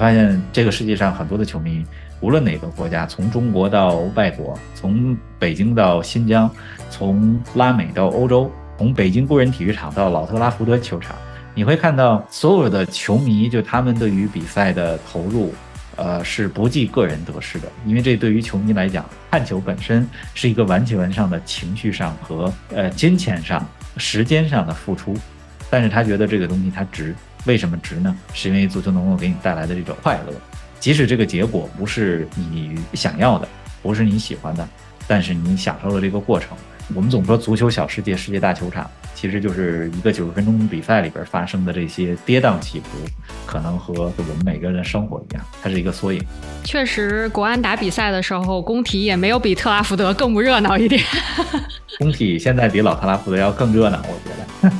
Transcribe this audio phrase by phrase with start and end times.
[0.00, 1.84] 发现这个世界上很多的球迷，
[2.20, 6.50] 无论哪个国家，从中国到外国，从北京到新疆，
[6.88, 11.14] 从拉美到欧洲，从北京工人体育场到老特拉福德球场，
[11.54, 15.52] 你会看到所有的球迷，就他们对于比赛的投入。
[15.96, 25.14] 呃，是不计个人得失的，因为这对于球迷来讲，看球本身是一个完全上的情绪上和呃金钱上、时间上的付出，
[25.68, 27.14] 但是他觉得这个东西它值，
[27.46, 28.14] 为什么值呢？
[28.32, 30.34] 是因为足球能够给你带来的这种快乐，
[30.78, 33.48] 即使这个结果不是你想要的，
[33.82, 34.68] 不是你喜欢的，
[35.06, 36.56] 但是你享受了这个过程。
[36.92, 42.86] 我们总说足球小世界，世界大球场，其实就是一个九十分钟比赛里边发生的这些跌宕起伏，
[43.46, 46.20] 可能和我们每个人的生活一样，它是一个缩影。
[46.64, 51.00] 确实，国安打比赛的时候，工体也没有比特拉福德更不热闹一点。
[51.98, 54.72] 工体现在比老特拉福德要更热闹，我觉得。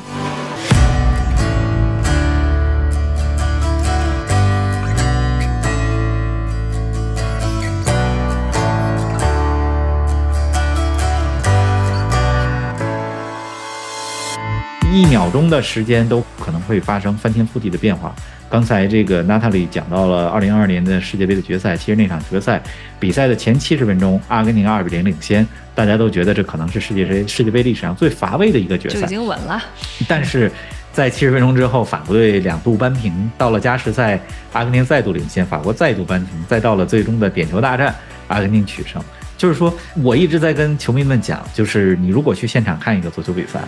[15.20, 18.14] 秒钟的时间都可能会发生翻天覆地的变化。
[18.48, 22.58] 刚才这个娜塔莉讲到了二零二二年的世界杯的决赛，其实那场决赛
[22.98, 29.62] 比赛的前七十分钟，阿根廷二比零领先，大家都觉得这可能是世界杯世界杯历史上最乏味的一个决赛，就已经稳了。
[30.08, 30.50] 但是
[30.90, 34.18] 在七十分钟之后，法国队两度扳平，到了加时赛，
[34.54, 37.94] 阿根廷再度领先，法国再度扳平，再到了最终的点球大战，
[38.28, 39.04] 阿根廷取胜。
[39.40, 43.58] 就是说，我一直在跟球迷们讲，就是你如果去现场看一个足球比赛，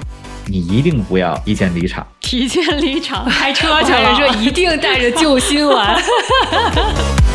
[0.44, 2.06] 你一定不要提前离场。
[2.20, 5.98] 提前离场，开车去了，说一定带着救心丸。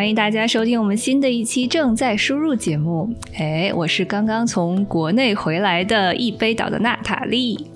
[0.00, 3.14] 欢迎大家收听我们新的一期正在输入节目。
[3.36, 7.66] 哎，我是刚刚从国内回来的一杯倒的娜塔莉。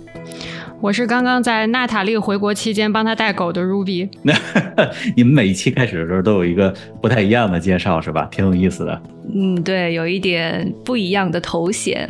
[0.84, 4.06] 我是刚刚在娜塔莉回国期间帮她带狗的 Ruby。
[5.16, 8.28] 你们每一期开始的时候都有一个不太一样的介绍，是吧？
[8.30, 9.02] 挺有意思的。
[9.34, 12.06] 嗯，对，有一点不一样的头衔。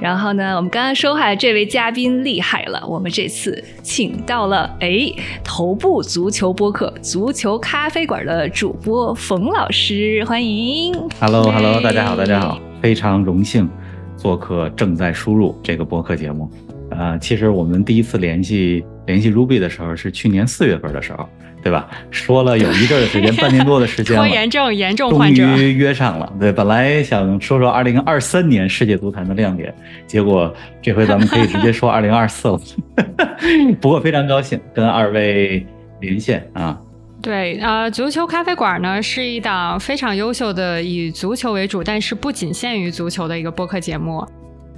[0.00, 5.12] 然后呢，我们刚刚说好这位嘉宾厉害了，我们这次请到了哎
[5.44, 10.94] 头部足球播客足球咖啡馆的主播冯老师，欢迎。
[11.20, 13.68] Hello，Hello，大家好，大家好，非常荣幸
[14.16, 16.50] 做客正在输入这个播客节目。
[16.90, 21.28] 呃，其实我们第一次联系联系 Ruby 的时候是去年四月份的时候，
[21.62, 21.88] 对吧？
[22.10, 26.32] 说了有一阵的时间， 半年多的时间了，拖延症严重患者，终于约上了。
[26.40, 29.74] 对，本来想说说二零二三年世界足坛的亮点，
[30.06, 32.60] 结果这回咱们可以直接说二零二四了。
[33.80, 35.66] 不过非常高兴跟二位
[36.00, 36.80] 连线啊。
[37.20, 44.24] 对，呃，足球咖啡馆呢是一档非常优秀的以足球为主，但是不仅限于足球的一个播客节目。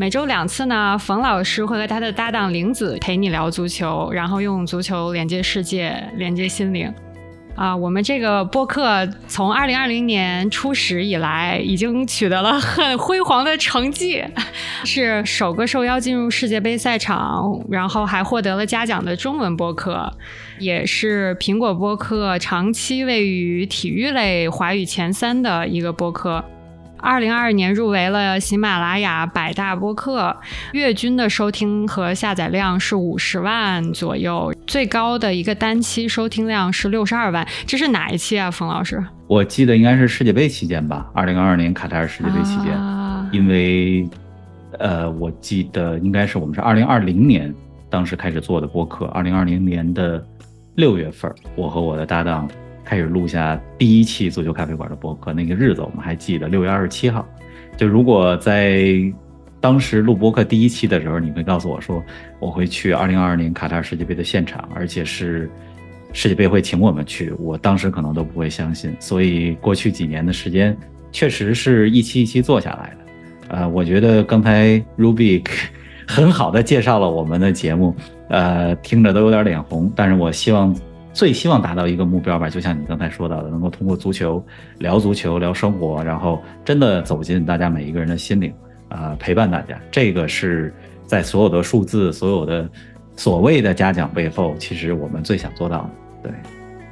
[0.00, 6.90] 每周两次呢，冯老师会和他的搭档玲子陪你聊足球，然后用足球连接世界，连接心灵。
[7.54, 14.24] 啊，我们这个播客从二零二零年初始以来，已经取得了很辉煌的成绩，
[14.86, 20.10] 是首个受邀进入世界杯赛场，然后还获得了嘉奖的中文播客，
[20.58, 26.42] 也是苹果播客长期位于体育类华语前三的一个播客。
[27.02, 30.36] 二零二二年入围了喜马拉雅百大播客，
[30.72, 37.46] 月均的收听和下载量是五十万左右，最高的一个单期收听量是六十二万。
[37.66, 39.02] 这是哪一期啊，冯老师？
[39.26, 42.72] 我记得应该是世界杯期间吧，二零二二年卡塔尔世界杯期间，
[43.32, 44.08] 因为
[44.78, 47.52] 呃，我记得应该是我们是二零二零年
[47.88, 50.22] 当时开始做的播客，二零二零年的
[50.74, 52.48] 六月份，我和我的搭档。
[52.90, 57.24] 开始录下第一期足球咖啡馆的播客，那个日子我们还记得，六月二十七号。
[57.76, 58.84] 就如果在
[59.60, 62.02] 当时录播客第一期的时候，你会告诉我说
[62.40, 65.48] 我会去二零二二年卡塔尔世界杯的现场，而且是
[66.12, 68.92] 世界杯会请我们去，我当时可能都不会相信。
[68.98, 70.76] 所以过去几年的时间，
[71.12, 73.56] 确实是一期一期做下来的。
[73.56, 75.46] 呃，我觉得刚才 Ruby
[76.08, 77.94] 很好的介绍了我们的节目，
[78.30, 80.74] 呃，听着都有点脸红，但是我希望。
[81.20, 84.42] 最希望达到一个目标吧，就像你刚才说到的，能够通过足球
[84.78, 88.50] 聊足球、聊生活，然后真的走进大家每一个人的心灵，
[88.88, 89.78] 啊，陪伴大家。
[89.90, 90.72] 这个是
[91.04, 92.66] 在所有的数字、所有的
[93.18, 96.30] 所谓的嘉奖背后，其实我们最想做到的。
[96.30, 96.32] 对，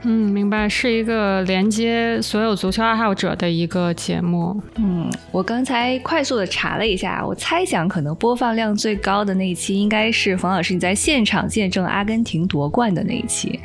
[0.03, 4.61] 嗯，明白，是一个连接所有足球爱好者的一个节目。
[4.77, 13.59] 嗯，我刚才快速的查了一下，我猜想可能播放量最高的那一期应该是冯老师你在现场见证阿根廷夺冠的那一期。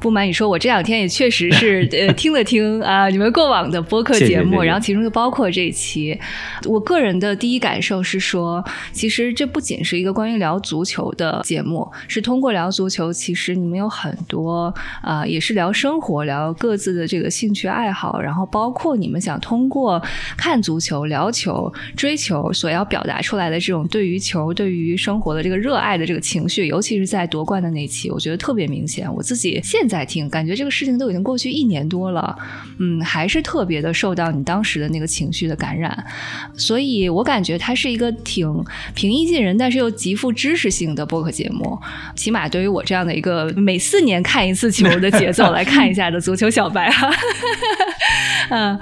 [0.00, 6.18] 不瞒你说，我这两天也确实是 呃听了听啊你们过往的播客节目，然后其中就包括这一期。
[6.64, 20.02] 我个人的第一感受是说，其实这不仅是一个关于聊足球的节目，是通过聊足球，其实你们有很多啊，也是聊生活，聊各自的这个兴趣爱好，然后包括你们想通过
[20.36, 29.12] 看足球、聊球、追球所要表达出来的这种对于球、对于生活的这个热爱的这个情绪，尤其是在夺冠的那期，我觉得特别明显。
[29.14, 32.36] 我自己现在听，感觉这个事情都已经过去一年多了，
[32.78, 36.04] 嗯，还是特别的受到你当时的那个情绪的感染，
[36.56, 38.64] 所以我感觉它是一个挺
[38.94, 41.78] 平易近人，但是又极富知识性的播客节目。
[42.14, 47.10] 起码对于我这样的一个每四年看一次球的节奏来看一下的足球小白哈，
[48.50, 48.78] 嗯，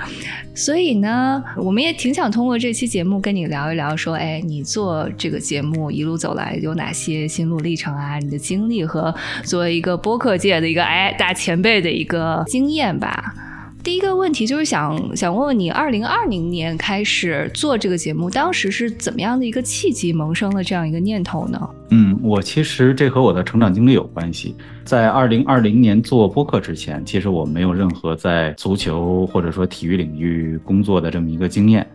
[0.55, 8.19] 所以呢，我们也挺想通过这期节目跟你聊一聊，说，哎，你做这个节目一路走来有哪些心路历程啊？
[8.19, 13.35] 你的经历和作为一个播客界的一个哎大前辈的一个经验吧。
[13.83, 21.71] 第一个问题就是想想问问你，二零二零年开始做这个节目，当时是怎么样的一个契机萌生了这样一个念头呢？
[21.91, 24.55] 嗯，我其实这和我的成长经历有关系。
[24.85, 31.87] 在二零二零年做播客之前，其实我没有任何在足球或者说体育领域工作的这么一个经验，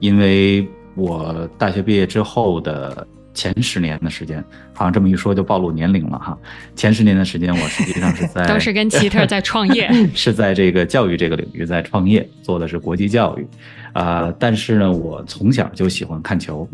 [0.00, 3.06] 因为我大学毕业之后的。
[3.34, 4.42] 前十年的时间，
[4.72, 6.38] 好像这么一说就暴露年龄了哈。
[6.74, 13.46] 前十年的时间，我实际上是在 都是跟奇特在创业， 是在这个教育这个领域在创业，做的是国际教育。
[13.92, 16.68] 啊，但是呢，我从小就喜欢看球，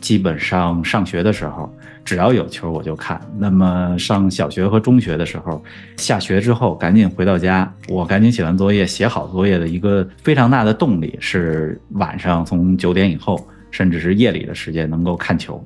[0.00, 1.72] 基本上上学的时候
[2.04, 3.20] 只要有球我就看。
[3.38, 5.62] 那么上小学和中学的时候，
[5.96, 15.60] 下学之后赶紧回到家，我赶紧写完作业，写好作业的一个非常大的动力是晚上从九点以后，甚至是夜里的时间能够看球。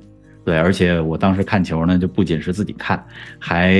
[0.45, 3.03] 对，而且我当时看球呢，就不仅是自己看，
[3.39, 3.73] 还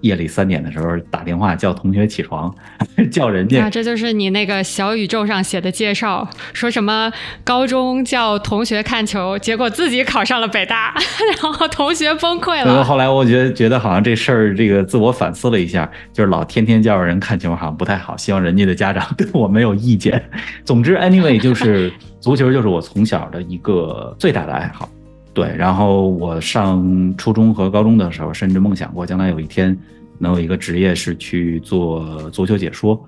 [0.00, 2.52] 夜里三点的时候打电话叫同学起床，
[3.12, 3.64] 叫人家。
[3.64, 7.12] 啊，这就是你那个小宇宙上写的介绍，说什么
[7.44, 10.94] 高中叫同学看球，结果自己考上了北大，
[11.42, 12.82] 然后同学崩溃了。
[12.82, 20.30] 后来我觉得觉得好像这事儿，这个自我反思了一下，就是老天天叫人看球好像不太好，希望人家的家长 对我没有意见。
[20.64, 24.88] 总之，anyway，就是足球就是我从小的一个最大的爱好。
[25.36, 29.76] 对，然后我上初中和高中的时候，甚至梦想过将来有一天
[30.16, 32.98] 能有一个职业是去做足球解说，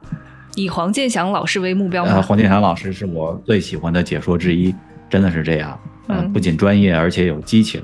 [0.54, 2.12] 以黄健翔老师为目标吗？
[2.16, 4.74] 呃，黄健翔老师是我最喜欢的解说之一，
[5.08, 5.80] 真的是这样。
[6.08, 7.80] 嗯，不仅专业，而且有激情。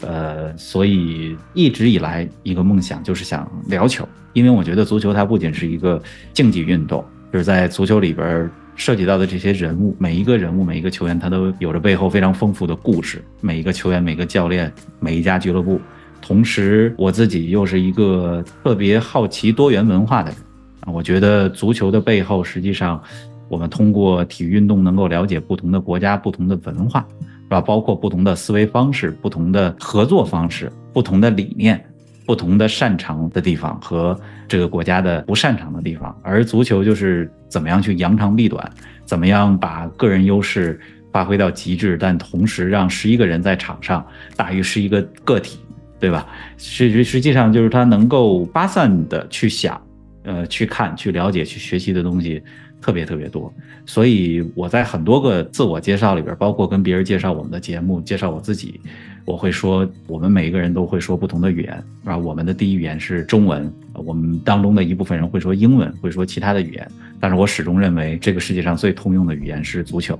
[0.00, 6.02] 呃，所以一直以来一个梦想就是想聊球，因为我觉得足球它不仅是一个
[6.32, 8.50] 竞技运动，就是在足球里边。
[8.76, 13.22] 涉及到的这些人物，每一个人物，每一个球员，他都有着背后非常丰富的故事。
[13.40, 15.80] 每一个球员，每个教练，每一家俱乐部。
[16.20, 20.38] 同时，我自己又是一个特别好奇多元文化的人
[20.80, 20.92] 啊。
[20.92, 23.00] 我觉得足球的背后，实际上
[23.48, 27.60] 我们通过体育运动能够了解不同的国家、不同的文化，是吧？
[27.60, 31.84] 包括不同的思维方式、不同的合作方式、不同的理念。
[32.26, 38.70] 不同的擅长的地方和这个国家的不擅长的地方，而足球就是怎么样去扬长避短，
[39.04, 40.80] 怎么样把个人优势
[41.12, 44.04] 发挥到极致，但同时让十一个人在场上
[44.36, 45.58] 大于十一个个体，
[46.00, 46.26] 对吧？
[46.56, 49.80] 实实际上就是他能够发散的去想，
[50.22, 52.42] 呃，去看、去了解、去学习的东西
[52.80, 53.52] 特别特别多。
[53.86, 58.80] 所以我在很多个自我介绍里边，包括跟别人介绍我们的节目、介绍我自己。
[59.24, 62.18] 我会说，我们每一个人都会说不同的语言，是吧？
[62.18, 66.86] 我们的第一语言是中文，我们当中的一部分人会说英文，会说其他的语言。
[67.18, 70.18] 但是我始终认为，这个世界上最通用的语言是足球，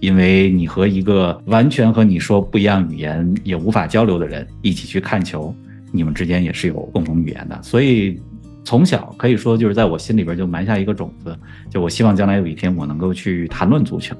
[0.00, 5.54] 因为你和一个完全和你说不一样语言也无法交流的人一起去看球，
[5.92, 7.62] 你们之间也是有共同语言的。
[7.62, 8.18] 所以
[8.64, 11.36] 从小可以说就是在我心里边就埋下一个种子，
[11.68, 14.16] 就我希望将来有一天我能够去谈论足球。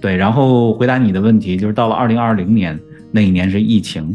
[0.00, 2.76] 对，然后回答你的问题，就是到了二零二零年。
[3.16, 4.14] 那一年是疫情，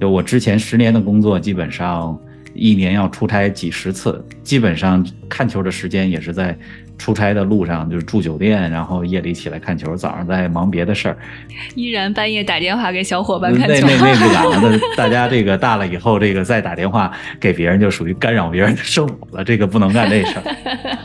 [0.00, 2.18] 就我之前十年的工作，基本上
[2.52, 6.58] 一年要出差几十次，基本上看球的时间也是在
[6.98, 11.16] 出差的路上，就是住酒店，然后夜里起来看球，早上在忙别的事儿，
[11.76, 13.86] 依然半夜打电话给小伙伴看球。
[13.86, 20.56] 那那那不敢了，那大家这个大了以后，这个再打电话给别人就属于干扰别人的生活了，这个不能干这事儿。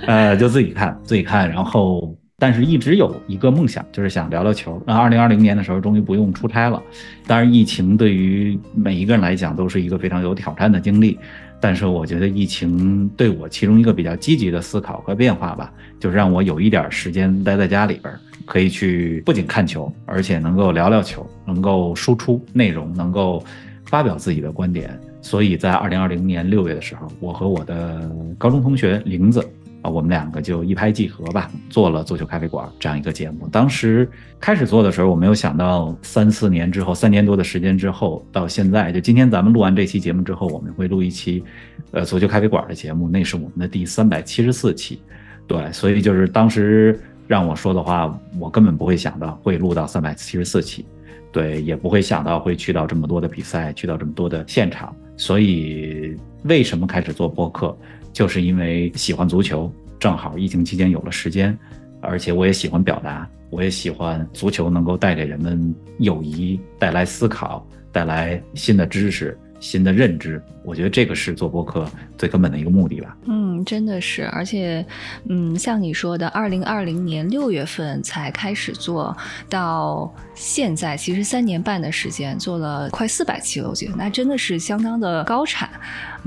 [0.07, 4.81] 呃，就自己看，自己看，然后但是一直有一个梦想，就是想聊聊球。
[4.85, 6.81] 那二零二零年的时候，终于不用出差了。
[7.25, 11.17] 当然，疫情对于每一个人来讲都是一个非常有挑战的经历。
[11.61, 18.13] 但是，我觉得疫情对我其中一个比较积极的思考和变化吧，就是让我有一点时间待在家里边，
[18.43, 23.41] 可以去不仅看球，而且能够聊聊球，能够输出内容，能够
[23.85, 24.99] 发表自己的观点。
[25.21, 29.41] 所以在二零二零年六月的时候，我和我的高中同学玲子。
[29.85, 33.47] 啊，我们两个就一拍即合吧，做了足球咖啡馆这样一个节目。
[33.49, 41.43] 当时开始做的时候，我没有想到三四年之后，三年多的时间之后，到现在，就今天咱们录完这期节目之后，我们会录一期，
[41.91, 44.99] 呃，足球咖啡馆的节目，那是我们的第三百七十四期。
[45.45, 50.83] 对，所以就是当时让我说的话，我根本不会想到会录到三百七十四期，
[51.31, 54.95] 对，也不会想到会去到这么多的比赛，去到这么多的现场。
[55.15, 57.77] 所以为什么开始做播客？
[58.15, 59.69] 就是因为喜欢足球，
[59.99, 61.55] 正好疫情期间有了时间，
[61.99, 69.37] 而且我也喜欢表达，我也喜欢足球能够带给人们友谊，带来思考，带来新的知识。
[69.59, 73.17] 新的认知，我觉得这个是做播客最根本的一个目的吧。
[73.25, 74.85] 嗯，真的是，而且，
[75.29, 79.15] 嗯，像你说的，二零二零年六月份才开始做
[79.49, 85.69] 到现在，其实三年半的时间做了快四百期了，我觉得那真的是相当的高产。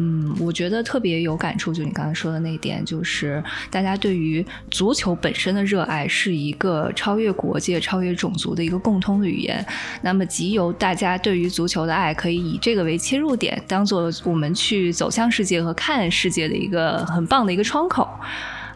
[0.01, 9.65] 嗯，我觉得特别有感触，就你刚才说的那一点，就是大家对于足球本身的热爱是一个超越国界、超越种族的一个共通的语言。
[10.01, 18.09] 那么，即由大家对于足球的爱，可以以这个为切入点，当做我们去走向世界和看世界的一个很棒的一个窗口。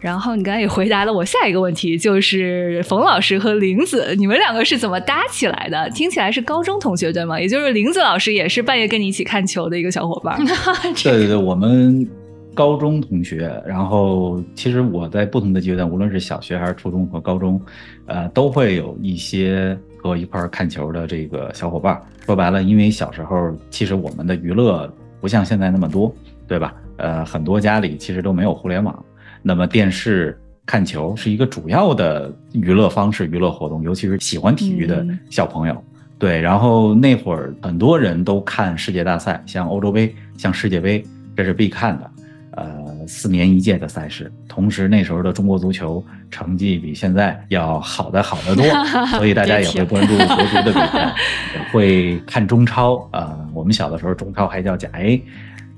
[0.00, 5.88] 然后你刚才也回答了我下一个问题，就是冯老师和林子，你们两个是怎么搭起来的？
[5.90, 7.40] 听起来是高中同学对吗？
[7.40, 10.36] 也就是林子老师也是半夜跟你一起看球的一个小伙伴。
[11.04, 12.04] 对对对，我们
[12.52, 13.62] 高中同学。
[13.64, 17.62] 然后其实我在不同的阶段，无论是小学还是初中和高中，
[18.06, 21.98] 呃，都会有一些和我一块看球的这个小伙伴。
[22.26, 26.14] 说白了，因为小时候其实我们的娱乐不像现在那么多，
[26.48, 26.74] 对吧？
[26.96, 29.04] 呃，很多家里其实都没有互联网。
[29.40, 35.84] 那么电视看球是一个主要的娱乐方式、娱乐活动，尤其是喜欢体育的小朋友。
[36.18, 41.04] 对，然后那会儿很多人都看世界大赛，像欧洲杯、像世界杯，
[41.36, 42.08] 这是必看的。
[42.52, 48.64] 呃，四年一届的赛事，同时那时候的中国足球成绩比现在要好的好得多，
[49.18, 51.14] 所以大家也会关注国足的比赛，
[51.54, 53.08] 也 会看中超。
[53.12, 55.22] 呃，我们小的时候中超还叫甲 A。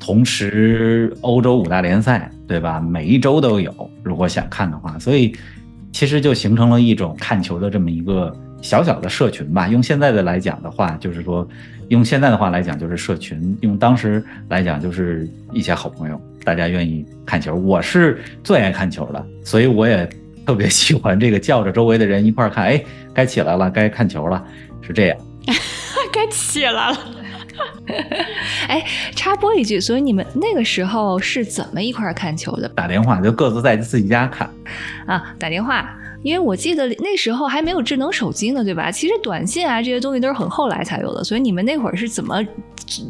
[0.00, 2.78] 同时，欧洲五大联赛，对吧？
[2.78, 5.34] 每一周都有，如果想看的话，所以
[5.92, 9.66] 其实就形成了一种看球的这么一个小小的社群吧。
[9.68, 11.48] 用现在的来讲的话，就是说，
[11.88, 17.54] 用现在的话来讲就是社群；用当时来讲就是一些好朋友，大家愿意看球。
[17.54, 20.08] 我是最爱看球的，所以我也
[20.46, 22.64] 特别喜欢这个叫着周围的人一块看。
[22.64, 22.82] 哎，
[23.14, 24.44] 该起来了，该看球了，
[24.82, 25.16] 是这样。
[26.12, 26.98] 该起来了。
[28.68, 28.84] 哎，
[29.14, 32.68] 插播一句，所以你们那个时候是怎么一块看球的？
[32.70, 34.48] 打电话，就各自在自己家看。
[35.06, 38.90] 啊，打电话，因为我记得那时候还没有智能手机呢，对吧？
[38.90, 41.22] 其实短信啊这些东西都是很后来才有的。
[41.22, 42.42] 所以你们那会儿是怎么，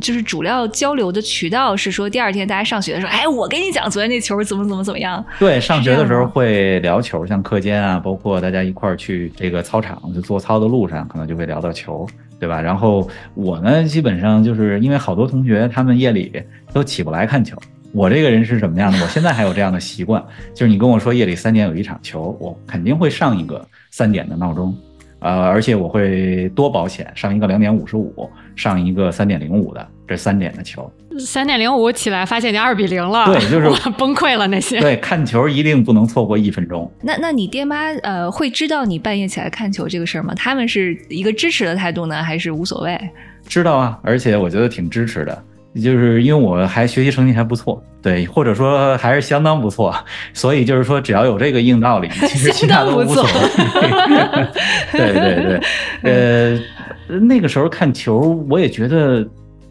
[0.01, 5.25] 就是主要交流的渠道是说第二天大家上学的时候，哎，我跟你讲昨天那球怎么怎么怎么样？
[5.39, 12.07] 对，上学的时候会聊球，像课间啊，包括大家一块儿去这个操场就做操的路上，可能就会聊到球。
[12.41, 12.61] 对吧？
[12.61, 16.31] 然后我呢，基本上就是因为好多同学他们夜里
[16.75, 17.57] 都起不来看球。
[17.95, 18.99] 我这个人是什么样的？
[19.01, 20.23] 我现在还有这样的习惯，
[20.53, 24.77] 就是你跟我说夜里三点有一场球，我肯定会上一个三点的闹钟。
[25.21, 30.93] 呃，而且我会多保险，上一个两点五十五，上一个三点零五的，这三点的球。
[31.19, 34.81] 三点零五起来发现你二比零了，对，就是 崩溃了那些。
[34.81, 36.91] 对，看球一定不能错过一分钟。
[37.01, 40.35] 那那你爹妈呃会知道你半夜起来看球这个事儿吗？
[40.35, 43.01] 他们是一个支持的态度呢，还是无所谓？
[43.47, 45.45] 知道啊，而且我觉得挺支持的。
[45.81, 49.95] 就是因为我还学习成绩还不错，对，或者说还是相当不错，
[50.33, 53.31] 所以就是说只要有这个硬道理， 其实其他都无所谓。
[54.93, 55.61] 对对
[56.03, 56.61] 对，
[57.09, 59.27] 呃，那个时候看球，我也觉得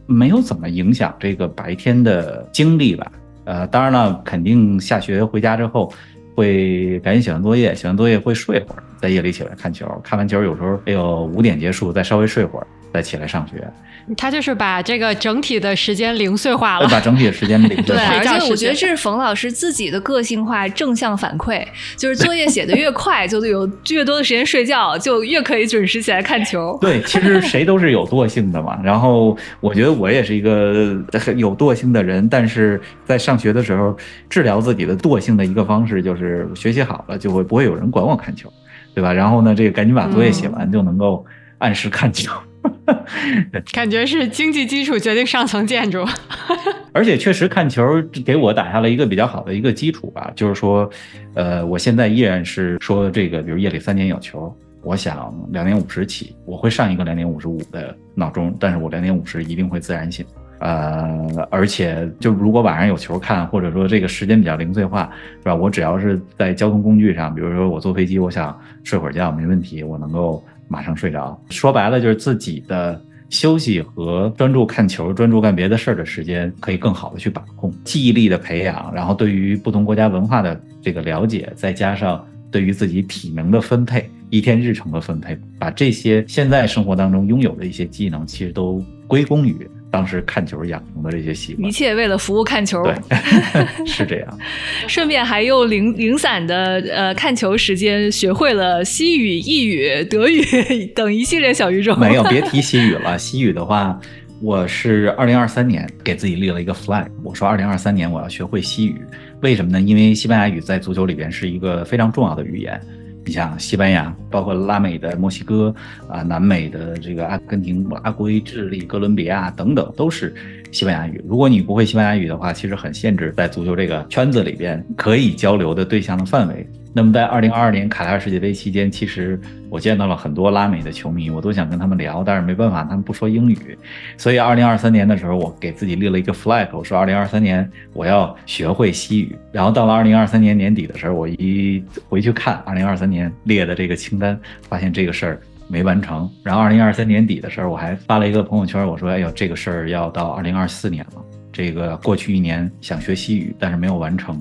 [0.05, 3.11] 没有怎么影响这个白天的精力吧。
[3.45, 5.91] 呃，当然了，肯定下学回家之后
[6.35, 13.67] 会赶紧写完作业，写完作业会睡会儿，在夜里起来看球，看完球有时候得有五点结束，再稍微睡会儿，再起来上学。
[14.15, 18.09] 他就是把这个整体的时间零碎化了，把整体的时间零碎化。
[18.11, 21.65] 对，而且我觉得这是冯老师自己的个性化正向反馈，
[21.97, 26.77] 就是作业写的越快，就有越多的时间睡觉，就越可以准时起来看球。
[26.81, 28.79] 对，其实谁都是有惰性的嘛。
[28.83, 30.95] 然后我觉得我也是一个
[31.35, 33.97] 有惰性的人，但是在上学的时候
[34.29, 38.51] 治疗自己的惰性的一个方式就是学习好了就会不会有人管我看球。
[38.95, 39.11] 对吧？
[39.11, 41.25] 然后呢，这个赶紧把作业写完，就能够
[41.57, 42.31] 按时看球。
[43.73, 46.05] 感觉是经济基础决定上层建筑，
[46.93, 50.31] 而且确实看球给我打下了一个比较好的一个基础吧。
[50.35, 50.89] 就是说，
[51.33, 60.25] 呃，我现在依然是说这个，比如夜里三点有球，我想两点五十起，我会上一个两点五十五的闹钟，但是我两点五十一定会自然醒。
[60.59, 65.55] 呃，而且就如果晚上有球看，或者说这个时间比较零碎化，是吧？
[65.55, 70.43] 我只要是在交通工具上，比如说我坐飞机，我想睡会儿觉没问题，我能够。
[70.73, 72.99] 马上睡着，说白了就是自己的
[73.29, 77.71] 休息和专注看球、专注干别的事儿的时间可以更好的去把控。
[77.83, 89.55] 记忆力的培养，然后对于不同国家文化的这个了解，再加上对于自己体能的分配、一天日程的分配，把这些现在生活当中拥有的一些技能，其实都归功于。
[89.93, 92.81] 当时看球养成的这些习惯，一切为了服务看球。
[92.81, 92.95] 对，
[93.85, 94.39] 是这样。
[94.89, 101.95] 顺便还用零零散的呃看球时间，学会了西语、意语、德语等一系列小语种。
[101.99, 103.15] 没有，别提西语了。
[103.21, 103.99] 西语的话，
[104.41, 108.99] 我是二零二三年给自己立了一个 flag，我说二零二三年我要学会西语。
[109.41, 109.79] 为什么呢？
[109.79, 112.81] 因为西班牙语在足球里边是一个非常重要的语言。
[113.25, 115.73] 你像西班牙，包括拉美的墨西哥
[116.09, 120.35] 啊，南美的这个阿根廷、拉圭、智利、哥伦比亚等等，都是
[120.73, 121.23] 西班牙语。
[121.25, 126.67] 如果你不会西班牙语的话，其实很限制在足球这个圈子里边可以交流的对象的范围。
[126.95, 133.75] 那么在二零二二年卡塔尔世界杯期间，其实我见到了很多拉美的球迷，我都想跟他们聊，但是没办法，他们不说英语。
[134.15, 139.35] 所以二零二三年的时候，我给自己立了一个 flag，我说二零二三年我要学会西语。
[139.51, 144.39] 然后到了二零二三年年底的时候，我一回去看二零二三年列的这个清单，
[144.69, 145.41] 发现这个事儿
[145.73, 146.29] 没完成。
[146.43, 151.25] 然后二零二三年底的时候，我还发了一个朋友圈，我说：“哎呦，这个事儿要到二零二四年了。
[151.51, 154.39] 这个过去一年想学西语，但是没有完成。”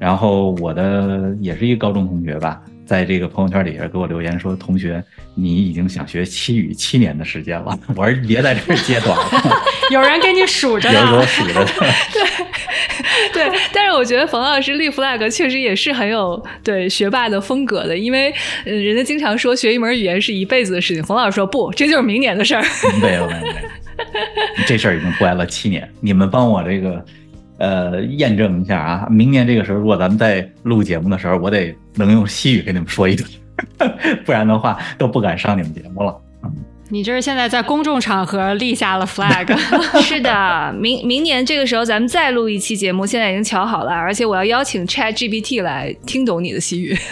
[0.00, 5.04] 然后我的也是一个高中同学吧，在这个朋友圈里边给我留言说：“同学，
[5.34, 9.62] 你已经想学七语七年的时间了。”我说：“别在这儿揭短了。
[9.92, 11.66] ”有人给你数着，有人给我数着。
[12.14, 12.22] 对
[13.34, 18.32] 对，但是我觉得冯老师立 flag 确实也是很有对学霸的风格的，因为
[18.64, 21.04] 呃，人家经常说学一门语言是一辈子的事情。
[21.04, 22.64] 冯老师说不，这就是明年的事儿。
[23.02, 27.04] 没有没有没有，这事儿已经过来了七年，你们帮我这个。
[27.60, 29.08] 呃，验证一下啊！
[29.10, 31.74] 明年这个时候，如果咱们在录节目的时候，我得
[32.04, 33.28] 能用西语跟你们说一顿，
[34.24, 36.14] 不然的话都不敢上你们节目了。
[36.90, 39.54] 你这是现在在公众场合立下了 flag。
[40.00, 46.96] 是的，明明年这个时候咱们再录一期节目，现在已经瞧好了，而且我要邀请 Chat GPT 来听懂你的西语。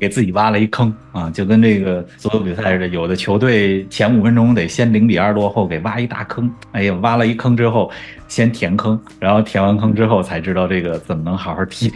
[0.00, 6.48] 给自己挖了一坑啊，就跟这个足球比赛似的，有的球队前五分钟得先零比二落后，给挖一大坑。
[6.72, 7.90] 哎呀，挖了一坑之后，
[8.28, 11.92] 先填坑，然后填完坑之后才知道这个怎么能好好踢。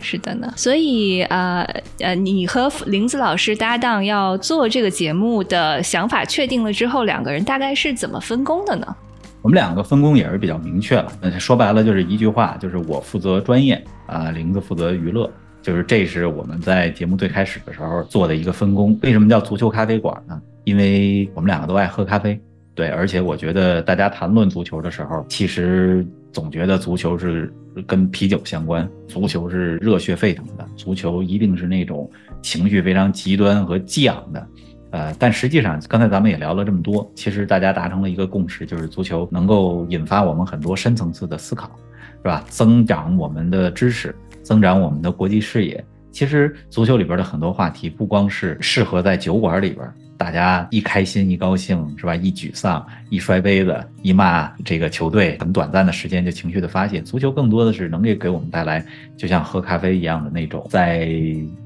[0.00, 1.62] 是的呢，所以呃
[1.98, 8.96] 呃，你和林子老师搭档要做这个节目的想法确定了之后，两个人大概是怎么分工的呢？
[9.42, 15.30] 我们两个分工也是比较明确了，说白了就是一句话，就是我负责专业啊，林子负责娱乐。
[15.62, 18.98] 就是这是我们在节目最开始的时候做的一个分工。
[19.02, 20.40] 为什么叫足球咖啡馆呢？
[20.64, 22.40] 因为我们两个都爱喝咖啡，
[22.74, 32.10] 对，而且我觉得大家谈论足球的时候，其实总觉得足球是跟啤酒相关，足球是热血沸腾的，足球一定是那种
[32.42, 34.46] 情绪非常极端和激昂的，
[34.90, 41.70] 呃，但实际上刚才咱们也聊了这么多，其实大家达成了一个共识，就是足球能够引发我们很多深层次的思考，
[42.22, 42.44] 是吧？
[42.48, 44.14] 增长我们的知识。
[44.42, 45.84] 增长我们的国际视野。
[46.10, 49.86] 其实足球里边的很多话题，不光是适合在酒馆里边，
[50.20, 52.14] 大家一开心一高兴是吧？
[52.14, 57.00] 一沮丧一摔杯子一骂这个球队，很短暂的时间就情绪的发泄。
[57.00, 58.84] 足球更多的是能给给我们带来，
[59.16, 61.08] 就像喝咖啡一样的那种，在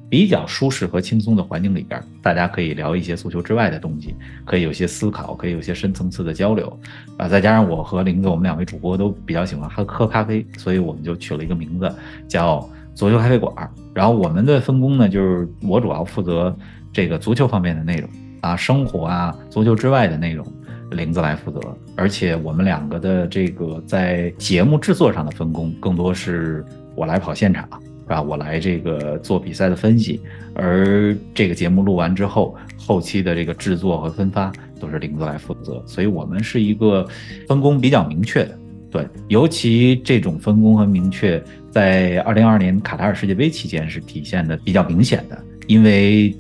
[0.09, 4.15] 比较舒适和轻松的环境里边，大家可以聊一些足球之外的东西，
[4.45, 6.79] 可以有些思考，可以有些深层次的交流
[7.17, 7.27] 啊。
[7.27, 11.93] 再加上我和林子，我们两位主播都比较喜欢喝喝咖啡，所以我们就取了一个名字
[12.29, 12.65] 叫。
[12.95, 13.53] 足球咖啡馆，
[13.93, 16.57] 然后我们的分工呢，就是我主要负责
[16.93, 18.09] 这个足球方面的内容
[18.45, 20.47] 啊，生活啊，足球之外的内容，
[20.91, 21.59] 林子来负责。
[21.97, 26.63] 而且我们两个的这个在节目制作上的分工，更多是
[26.95, 27.67] 我来跑现场，
[28.03, 28.21] 是吧？
[28.21, 30.21] 我来这个做比赛的分析，
[30.55, 35.83] 而这个节目录完之后，后期的这个制作和分发都是林子来负责。
[35.87, 37.09] 所以我们是一个
[37.49, 38.59] 分工比较明确的，
[38.91, 41.43] 对，尤其这种分工和明确。
[41.71, 46.37] 在二零二二年卡塔尔世界杯期间是体现的比较明显的，因为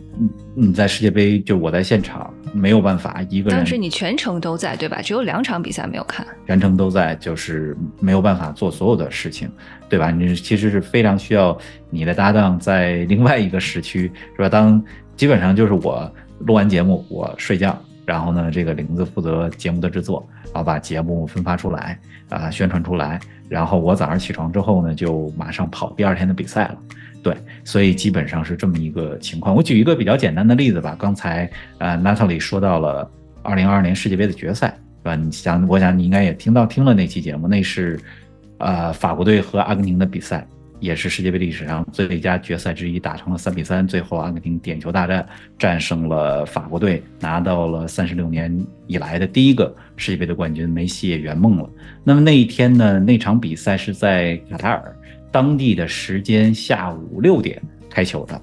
[0.54, 3.58] 你在世界杯，就我在现场没有办法一个人。
[3.58, 5.00] 当时你全程都在对吧？
[5.02, 6.26] 只有两场比赛没有看。
[6.46, 9.50] 全程都在，就是没有办法做所有的事情，
[9.88, 10.10] 对吧？
[10.10, 11.56] 你其实是非常需要
[11.90, 14.48] 你的搭档在另外一个时区，是吧？
[14.48, 14.82] 当
[15.16, 16.10] 基本上就是我
[16.40, 26.78] 录完节目，我睡觉，然后呢，这个玲子负责节目的制作，然后把节目分发出来啊，宣传出来，然后我早上起床之后呢，就马上跑第二天的比赛了。
[27.24, 27.34] 对，
[27.64, 29.56] 所以基本上是这么一个情况。
[29.56, 30.94] 我举一个比较简单的例子吧。
[31.00, 33.10] 刚才呃，Natalie 说到了
[33.42, 35.16] 二零二二年世界杯的决赛，是吧？
[35.16, 37.98] 你想，我想你应该也听到听了那期节目，那是
[38.58, 40.46] 呃法国队和阿根廷的比赛，
[40.80, 45.26] 也是世界杯历史上最佳决赛之一，打成了三比三，最后阿根廷点球大战
[45.58, 48.54] 战胜了法国队，拿到了三十六年
[48.86, 51.66] 以来的第一个世界杯的冠军，梅西也圆梦了。
[52.04, 54.94] 那么那一天呢，那场比赛是在卡塔尔。
[55.34, 58.40] 当地的时间下午六点开球的，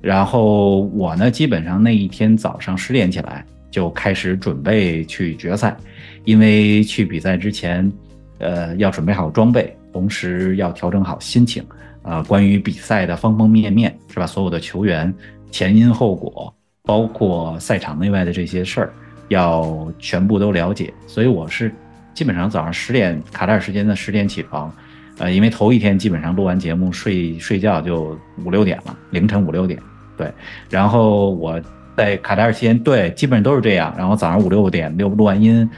[0.00, 5.76] 然后我呢，基本上那一天早上十点起来就开始准备去决赛，
[6.24, 7.92] 因为去比赛之前，
[8.38, 11.60] 呃，要准备好装备，同时要调整好心情，
[12.02, 14.24] 啊，关于比赛的方方面面，是吧？
[14.24, 15.12] 所有的球员
[15.50, 18.92] 前因后果，包括赛场内外的这些事儿，
[19.26, 20.94] 要全部都了解。
[21.08, 21.74] 所以我是
[22.14, 24.72] 基本上早上十点卡塔尔时间的十点起床。
[25.18, 29.78] 呃，因为头一天基本上录完节目睡睡觉就五六点了，凌晨五六点，
[30.16, 30.32] 对。
[30.70, 31.60] 然后我
[31.96, 33.92] 在卡塔尔期间，对，基本上都是这样。
[33.98, 35.68] 然后早上五六点录录完音，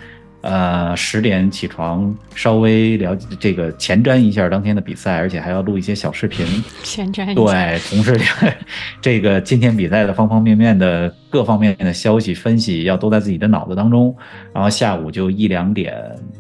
[0.43, 6.47] 呃，十点起床，稍微了解这个前瞻一下当天的比赛，而且还要录一些小视频。
[6.85, 8.21] 前瞻对，同时
[9.01, 14.15] 这个今天比赛的方方面面的各方面的消息分析要都在自己的脑子当中。
[14.53, 15.95] 然后下午就一两点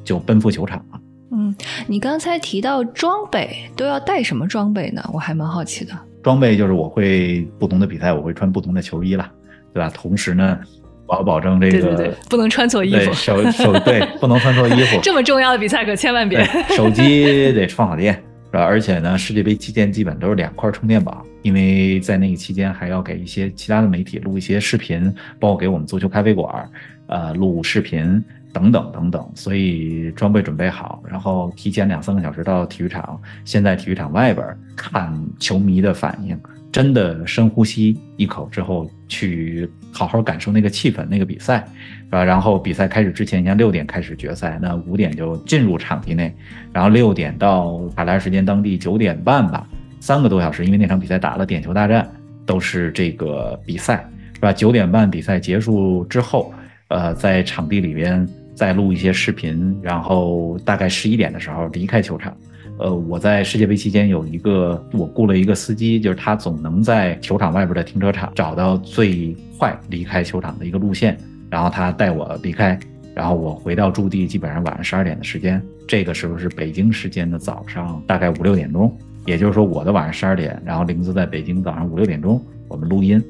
[0.04, 1.00] 就奔赴球场了。
[1.32, 1.54] 嗯，
[1.86, 5.02] 你刚才提到装备都要带什么装备呢？
[5.12, 5.92] 我还蛮好奇的。
[6.22, 9.30] 装备就是我会不同的比赛，我会穿不同的球衣啦，
[9.72, 9.90] 对吧？
[9.94, 10.58] 同时呢，
[11.06, 14.98] 我要保证这个对对对，不能穿错衣服，手手对，不能穿错衣服。
[15.02, 16.44] 这么重要的比赛可千万别。
[16.68, 18.64] 手机得放好电，是吧？
[18.64, 26.68] 而且呢，世界杯期间基本都是两块充电宝，因为在那个期间还要给一些其他的媒体录一些视频，包括给我们足球咖啡馆，
[27.06, 28.22] 呃，录视频。
[28.52, 34.44] 等等等等，所以装备准备好，然后提前两三个小时到体育场，先在体育场外边
[34.76, 36.36] 看球迷的反应，
[36.72, 41.64] 真的深呼吸一口之后，去好好感受那个气氛，那个比赛，
[42.06, 42.24] 是吧？
[42.24, 46.34] 然后比赛开始之前，像六点开始决赛，那五点就进入场地内，
[46.72, 49.64] 然后六点到卡塔尔时间当地九点半吧，
[50.00, 52.10] 三个多小时，因为那场比赛打了点球大战，
[52.44, 54.52] 都是这个比赛，是吧？
[54.52, 56.52] 九点半比赛结束之后，
[56.88, 58.26] 呃，在场地里边。
[58.60, 62.36] 再录一些视频，然后大概十一点的时候离开球场。
[62.76, 71.16] 呃，我在世界杯期间有一个，我雇了一个司机，就是他总能在球场外边的停车场找到最快离开球场的一个路线，
[71.48, 72.78] 然后他带我离开，
[73.14, 75.62] 然后我回到驻地，基本上晚上十二点的时间。
[75.88, 78.94] 这个时候是北京时间的早上大概五六点钟，
[79.24, 83.24] 也就是说我的晚上十二点，然后林子在北京早上五六点钟我们录音，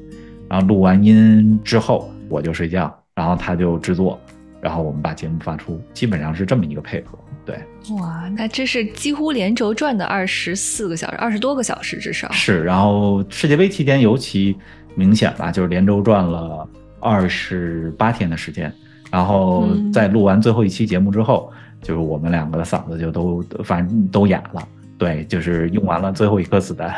[0.49, 4.19] 然后录完音之后我就睡觉，然后他就制作。
[4.61, 7.17] 然后我们把节目发出，基本上是这么一个配合。
[7.43, 7.55] 对，
[7.95, 12.63] 哇，那这是几乎连轴转的二十四个小时，二十多个小时至少是。
[12.63, 14.55] 然后世界杯期间尤其
[14.93, 16.67] 明显吧，就是连轴转了
[16.99, 18.71] 二十八天的时间。
[19.11, 24.65] 然后在录完最后一期节目之后，就是我们两个的嗓子就都反正都哑了。
[24.99, 26.95] 对，就是用完了最后一颗子弹。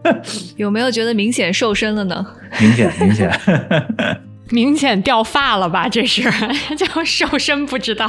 [0.56, 2.26] 有没有觉得明显瘦身了呢？
[2.58, 3.30] 明显，明显。
[4.52, 5.88] 明显掉发了吧？
[5.88, 6.22] 这是
[6.76, 8.08] 就瘦身不知道，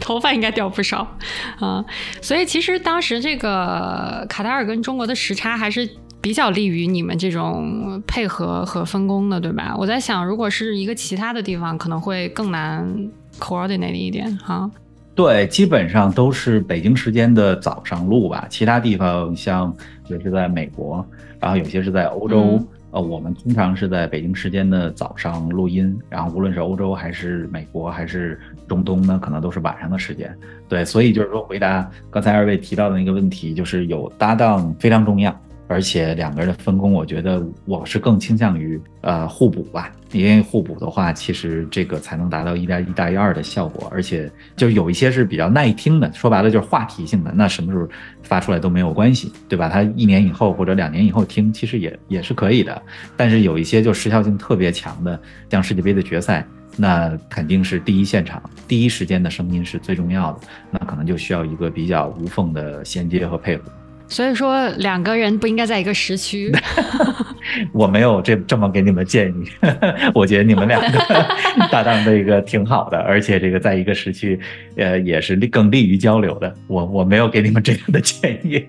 [0.00, 1.06] 头发应该掉不少
[1.60, 1.84] 啊。
[2.20, 5.88] 所以其实当时这个卡塔尔跟中国的时差还是
[6.20, 9.74] 比较利于你们这种配合和分工的，对吧？
[9.78, 12.86] 我在想，如果是一个其他的地方，可能会更难
[13.38, 14.70] coordinate 一点哈。
[15.14, 19.72] 对，基本上都是北京时间的早上录吧，其他地方像
[20.08, 21.06] 也是在美国，
[21.38, 22.58] 然后有些是在欧洲。
[22.94, 30.32] 呃，我们通常是在北京时间的早上录音，然后无论是欧洲还是美国还是中东呢，可能都是晚上的时间。
[30.68, 35.36] 对，所以就是说，回答刚才二位提到的那个问题，就是有搭档非常重要。
[35.66, 43.88] 而且两个人的分工，我觉得我是更倾向于呃互补吧，因为互补的话，其实这个才能达到一加一大于二的效果。
[43.90, 47.88] 而且就有一些是比较耐听的，说白了就是话题性的，那什么时候
[48.22, 49.68] 发出来都没有关系，对吧？
[49.68, 52.82] 他一年以后或者两年以后听，其实也也是可以的。
[53.16, 55.18] 但是有一些就时效性特别强的，
[55.50, 56.46] 像世界杯的决赛，
[56.76, 63.64] 那肯定是第一现场、第一时间的声音是最重要的，那可能就需要一个比较无缝的衔接和配合。
[64.14, 66.52] 所以说两个人不应该在一个时区。
[67.74, 69.50] 我没有这这么给你们建议，
[70.14, 71.26] 我觉得你们两个
[71.68, 74.38] 搭档这个挺好的，而且这个在一个时区，
[74.76, 76.54] 呃，也是利更利于交流的。
[76.68, 78.64] 我我没有给你们这样的建议。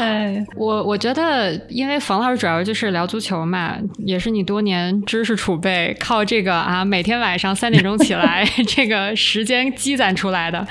[0.00, 10.66] 哎，我我觉得，因为冯老师主要就是聊足球嘛，也是你多年知识储备靠这个啊，每天晚上三点钟起来 这个时间积攒出来的。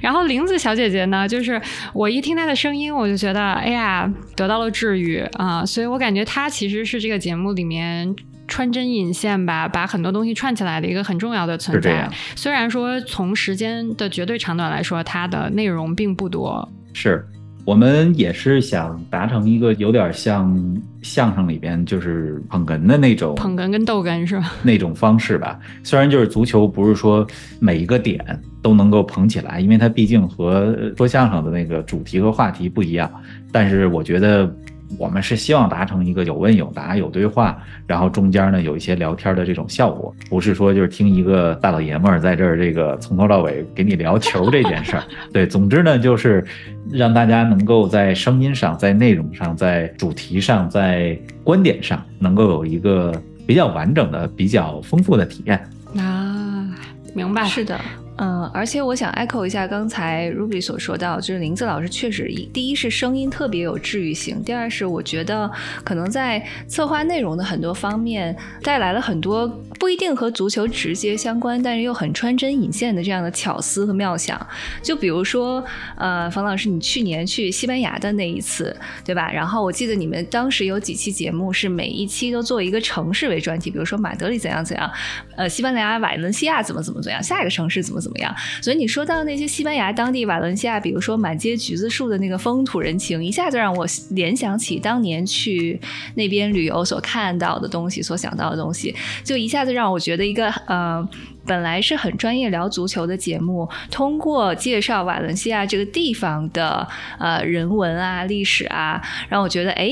[0.00, 1.60] 然后玲子小姐姐呢，就是
[1.92, 8.14] 我一听她的声音，我就觉得哎呀，得到了治愈啊，所以我感觉她其实是这个节目里面
[8.46, 12.08] 穿针引线吧，把很多东西串起来的一个很重要的存在。
[12.36, 16.68] 虽然说从时间的绝对长短来说，它的内容并不多。
[16.92, 17.24] 是。
[17.64, 20.54] 我们也是想达成一个有点像
[21.02, 24.52] 相声里边就是捧哏的那种捧哏跟逗哏是吧？
[24.62, 25.58] 那种方式吧。
[25.82, 27.26] 虽然就是足球不是说
[27.60, 28.22] 每一个点
[28.60, 33.10] 都能够捧起来，因为它毕竟和说相声的那个主题和话题不一样。
[33.50, 34.54] 但是我觉得。
[34.98, 45.02] 我们是希望达成一个有问有答、有对话，然后中间呢有一些聊天的这种效果，不是说就是听一个大老爷们儿在这儿这个从头到尾给你聊球这件事儿。
[45.32, 46.44] 对，总之呢就是
[46.90, 53.12] 让大家能够在声音上、在内容上、在主题上、在观点上能够有一个
[53.46, 55.58] 比较完整的、比较丰富的体验。
[55.96, 56.66] 啊，
[57.14, 57.78] 明白，是的。
[58.16, 65.50] 嗯，而且我想 echo 一下刚才 Ruby 所说到，就是林子老师确实一第一是声音特别有治愈性，第二是我觉得
[65.82, 74.46] 可能在策划内容的很多方面带来了很多不一定和足球直接相关，但是又很穿针引线的这样的巧思和妙想。
[74.80, 75.64] 就比如说，
[75.96, 79.32] 呃，冯老师，你去年去西班牙的那一次，对吧？
[79.32, 84.88] 然后我记得你们当时有几期节目是每一期都做一个城市为专题，比如说马德里怎样怎样，
[85.36, 88.04] 呃，西班牙瓦伦西亚怎么怎么怎样，下一个城市怎么。
[88.04, 88.36] 怎么样？
[88.60, 95.80] 所以你说到那些西班牙当地瓦伦西亚，比如说满街橘子树的那个风土人情，一下子让我联想起当年去
[96.16, 101.08] 那边旅游所看到的东西，所想到的东西，就一下子让我觉得一个呃，
[101.46, 106.86] 本来是很专业聊足球的节目，通过介绍瓦伦西亚这个地方的
[107.18, 109.90] 呃人文啊、历史啊，让我觉得哎。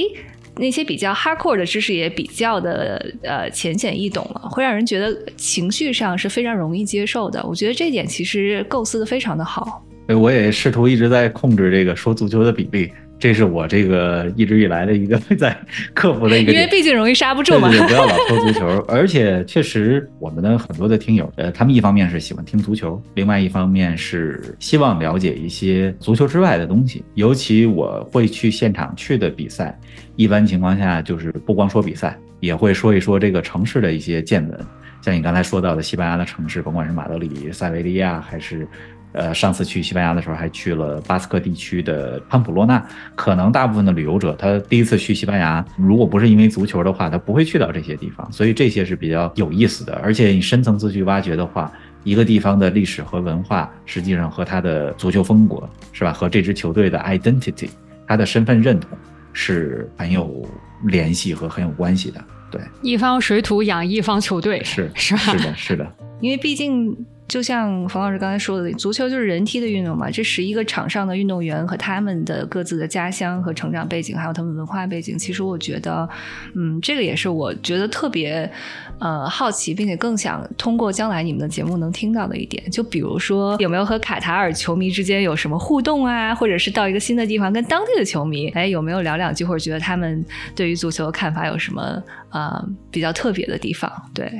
[0.54, 7.42] 那些比较 hardcore 的知识也比较的呃浅显易懂了，会让人觉得情绪上是非常容易接受的。
[7.46, 9.82] 我觉得这点其实构思的非常的好。
[10.06, 12.92] 对我也试图一直在控制这个说足球的比例。
[13.22, 15.56] 这是我这个一直以来的一个 在
[15.94, 17.70] 克服的一个，因为毕竟容易刹不住嘛。
[17.70, 18.66] 对对，不要老说足球。
[18.88, 27.04] 而且确实，我们的很多的听友，呃，他们一方面是喜欢听足球，另外一方面是希望了解一些足球之外的东西。
[27.14, 29.78] 尤其我会去现场去的比赛，
[30.16, 34.58] 一般情况下就是不光说比赛，也会说一说这个城市的一些见闻。
[35.00, 38.66] 像你刚才说到的西班牙的城市，甭管是马德里、塞维利亚还是。
[39.12, 42.83] 呃，上次去西班牙的时候，还去了巴斯克地区的潘普洛纳。
[43.14, 48.31] 可能大部分的旅游者，他第一次去西班牙，如果不是因为足球的话，他不会去到这些地方。
[48.33, 49.94] 所以这些是比较有意思的。
[50.03, 51.70] 而且你深层次去挖掘的话，
[52.05, 56.12] 一个地方的历史和文化，实际上和他的足球风格，是吧？
[56.12, 57.68] 和这支球队的 identity，
[58.07, 58.96] 他的身份认同
[59.35, 60.48] 是很有
[60.85, 62.25] 联系和很有关系的。
[62.51, 65.20] 对，一方水土养一方球队，是是吧？
[65.20, 65.92] 是的，是的。
[66.20, 66.96] 因为毕竟。
[67.32, 70.10] 就像冯老师刚才说的，足球就是人踢的运动嘛。
[70.10, 76.06] 这十一个场上的运动员和他们的各自的家乡和成长背景，还有他们文化背景，其实我觉得，
[76.54, 78.52] 嗯，这个也是我觉得特别
[78.98, 82.70] 呃好奇，并且更想通过将来你们的节目能听到的一点。
[82.70, 86.34] 就比如说，有没有和卡塔尔球迷之间有什么互动啊？
[86.34, 90.22] 或者是到一个新的地方跟当地的球迷，哎，有没有聊两句，或者觉得他们
[90.54, 93.90] 对于足球的看法有什么呃比较特别的地方？
[94.12, 94.30] 对。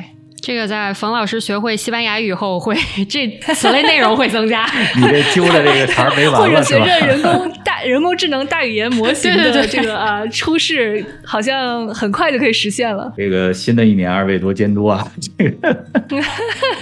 [0.43, 2.77] 这个在冯老师学会西班牙语后，会
[3.09, 4.67] 这此类内容会增加。
[4.99, 13.13] 你这揪的这个茬没完 或者随着人工大人工智能大语言模型的这个啊出世，好像很快就可以实现了。
[13.17, 15.07] 这个新的一年，二位多监督啊！
[15.39, 15.77] 这个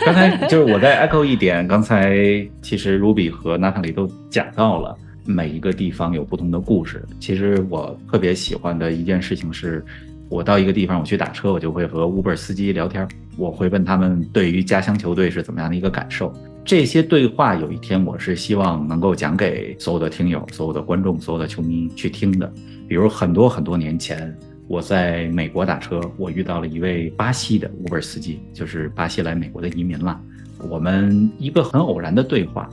[0.07, 2.17] 刚才就是我在 echo 一点，刚才
[2.63, 4.97] 其实 Ruby 和娜塔莉都讲到了，
[5.27, 7.05] 每一个地方有不同的故事。
[7.19, 9.85] 其实我特别喜欢的一件事情是。
[10.31, 16.33] 我到一个地方，我去打车，我就会和 Uber 司机聊天，我会问他们对于家乡球队是怎么样的一个感受。
[16.65, 22.51] 这些对话有一天我是希望能够讲给所有的听友、所有的观众、所有的球迷去听的。
[22.89, 24.33] 比如很多很多年前，
[24.69, 30.21] 我在美国打车，我遇到了一位巴西的 Uber 司机，就是巴西来美国的移民了。
[30.69, 32.71] 我们一个很偶然的对话，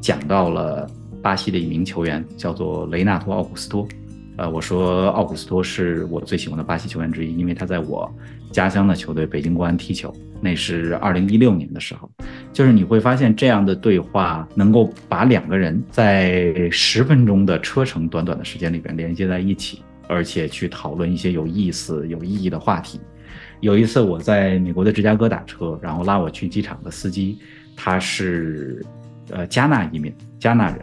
[0.00, 0.88] 讲到了
[1.20, 3.88] 巴西的一名球员，叫做雷纳托·奥古斯托。
[4.40, 8.10] 呃，我说奥古斯托是我最喜欢的巴西球员之一，因为他在我
[8.50, 12.10] 家乡的球队北京国安踢球，那是二零一六年的时候。
[12.50, 22.98] 就是你会发现这样的对话能够把两个人在十分钟的车程短短的时间里边连接在一起，而且去讨论一些有意思、有意义的话题。
[23.60, 27.38] 有一次我在美国的芝加哥打车，然后拉我去机场的司机，
[27.76, 28.82] 他是
[29.28, 30.78] 呃加纳移民，加纳人。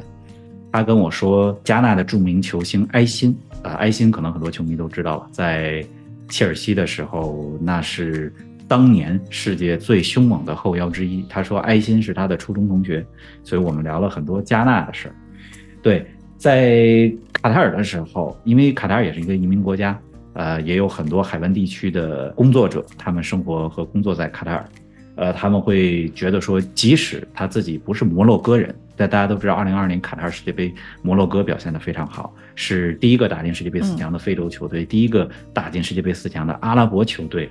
[0.69, 3.35] 他跟我说，加纳的著名球星埃辛，
[3.67, 5.85] 啊，埃辛可能很多球迷都知道了，在
[6.29, 8.33] 切尔西的时候，那是
[8.65, 11.25] 当年世界最凶猛的后腰之一。
[11.29, 13.05] 他说埃辛是他的初中同学，
[13.43, 15.15] 所以我们聊了很多加纳的事儿。
[15.81, 16.05] 对，
[16.37, 19.99] 在卡塔尔的时候，因为卡塔尔也是一个移民国家，
[20.33, 24.65] 呃，也有很多海湾地区的工作者，他们生活和工作在卡塔尔，
[25.15, 28.73] 呃，他们会觉得说，即使他自己不是摩洛哥人。
[28.97, 37.49] 但大家都知道，二零二二年卡塔尔世界杯，摩洛哥表现得非常好，是第一个打进世界杯四强的非洲球队，第一个打进世界杯四强的阿拉伯球队。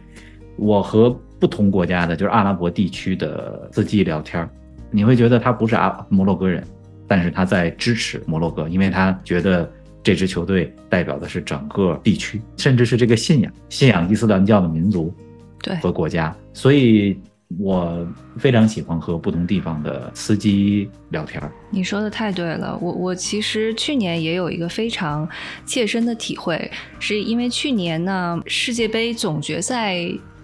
[0.57, 4.49] 我和不同国家的，就是阿拉伯地区的司机聊天，
[4.91, 6.67] 你会觉得他不是阿摩洛哥人，
[7.07, 9.71] 但是他在支持摩洛哥，因为他觉得
[10.03, 15.15] 这支球队代表的是整个地区，甚至是这个信仰，信仰伊斯兰教的民族，
[15.63, 17.17] 对和国家，所以。
[17.59, 18.07] 我
[18.39, 21.41] 非常喜欢和不同地方的司机聊天。
[21.71, 25.29] 你说的太对了，我我其实去年也有一个非常
[25.65, 29.97] 切身的体会，是因为去年呢世界杯总决赛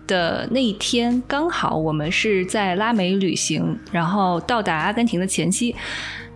[0.07, 5.75] 的那一天，刚好我们是在拉美旅行，然后到达阿根廷的前夕。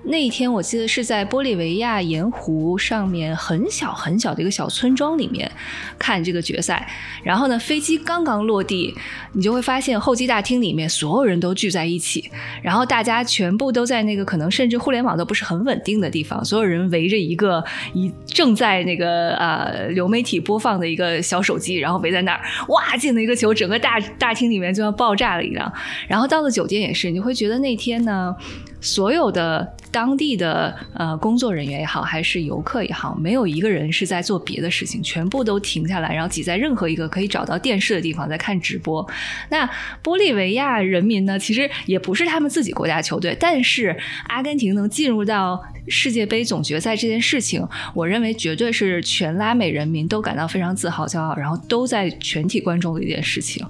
[0.09, 5.51] 那一天我记得是在玻利维亚盐湖上面很小很小的一个小村庄里面
[5.99, 6.89] 看这个决赛，
[7.25, 8.95] 然后呢飞机刚刚落地，
[9.33, 12.31] 你就会发现候机大厅里面所有人都聚在一起，
[12.63, 25.73] 然后大家全部都在那个可能甚至互联网都不是很稳定的地方，所有人围着一个一正在那个呃流媒体播放的一个小手机，然后围在那儿，哇进了一个球，整个大大厅里面就像爆炸了一样。
[26.07, 28.35] 然后到了酒店也是，你会觉得那天呢。
[28.79, 39.09] 所有的当地的呃工作人员也好，还是游客也好，没有一个人是在做别的事情，全部都停下来，然后挤在任何一个可以找到电视的地方在看直播。
[39.49, 39.67] 那
[40.05, 43.97] 玻利维亚人民呢，其实也不是他们自己国家球队，但是
[44.29, 53.67] 阿根廷能进入到世界杯总决赛这件事情，我认为绝对是全拉美人民都感到非常自豪、骄傲，然后都在全体观众的一件事情。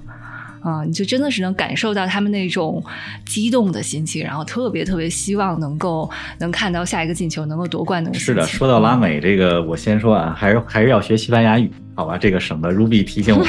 [0.61, 2.83] 啊，你就真的是能感受到他们那种
[3.25, 8.13] 激动的心情，然后特别特别希望能够能看到下一个进球，能够夺冠的。
[8.13, 12.17] 是的，说到拉美这个，我先说啊，还是还是要学西班牙语，好吧？
[12.17, 13.45] 这个省得 Ruby 提醒我。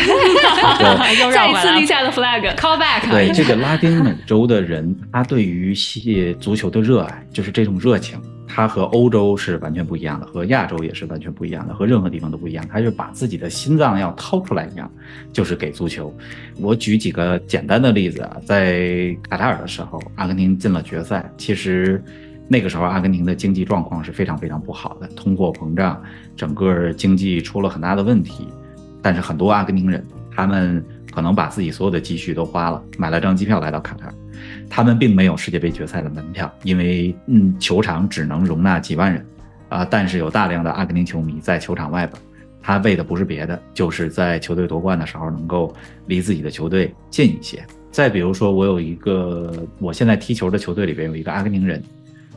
[1.33, 3.11] 再一次立下的 flag，call back。
[3.11, 8.21] 对这个拉丁美洲的人，他对于系足球的热爱，就是这种热情。
[8.49, 12.65] 它和欧洲是完全不一样的，和亚洲也是完全不一样的，和任何地方都不一样。
[12.69, 14.91] 它是把自己的心脏要掏出来一样，
[15.33, 16.13] 就是给足球。
[16.57, 21.31] 我举几个简单的例子啊，在卡塔尔的时候，阿根廷进了决赛。
[21.37, 22.03] 其实
[22.49, 26.03] 那个时候，阿根廷的经济状况是非常非常不好的，通货膨胀，
[26.35, 28.49] 整个经济出了很大的问题。
[29.03, 30.83] 但是很多阿根廷人，他们
[31.13, 34.15] 可能把自己所有的积蓄都花了，买了张机票来到卡塔尔。
[34.69, 39.25] 他们并没有世界杯决赛的门票，因为嗯，球场只能容纳几万人，
[39.69, 42.21] 啊，但是有大量的阿根廷球迷在球场外边，
[42.63, 45.75] 他为的不是别的，就是在球队夺冠的时候能够
[46.07, 47.65] 离自己的球队近一些。
[47.91, 51.83] 再比如说，我有一个我现在踢球的球队里边有一个阿根廷人，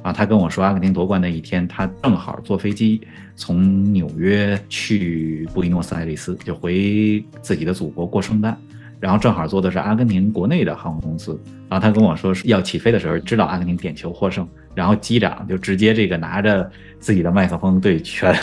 [0.02, 3.02] 啊，他跟我说，阿根廷夺冠那一天，他正好坐飞机
[3.36, 8.58] 从纽约去布宜诺斯艾利斯，就回自己的祖国过圣诞。
[9.02, 11.38] 然后正好坐的是阿根廷国内的航空公司，
[11.68, 18.34] 然后他跟我说是要起飞的时候，知道阿根廷点球获胜，然后机长就直接这个拿着自己的麦克风对全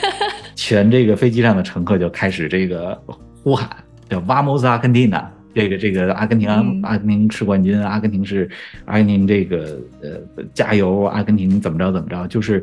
[0.54, 2.96] 全这个飞机上的乘客就开始这个
[3.42, 3.68] 呼喊，
[4.10, 6.46] 叫 Vamos 阿根廷呐，这个这个阿根廷
[6.82, 8.48] 阿根廷是冠军，阿根廷是
[8.84, 12.62] 阿根廷这个呃加油，阿根廷怎么着怎么着，就是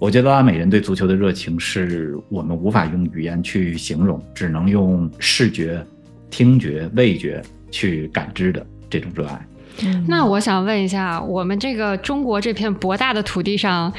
[0.00, 5.80] 我觉得拉美人对足球的热情是我们无法用语言去形容，只能用视觉。
[6.32, 7.40] 听觉、味觉
[7.70, 9.38] 去感知的这种热爱。
[10.06, 13.92] 那我想问一下，我们这个中国这片博大的土地上，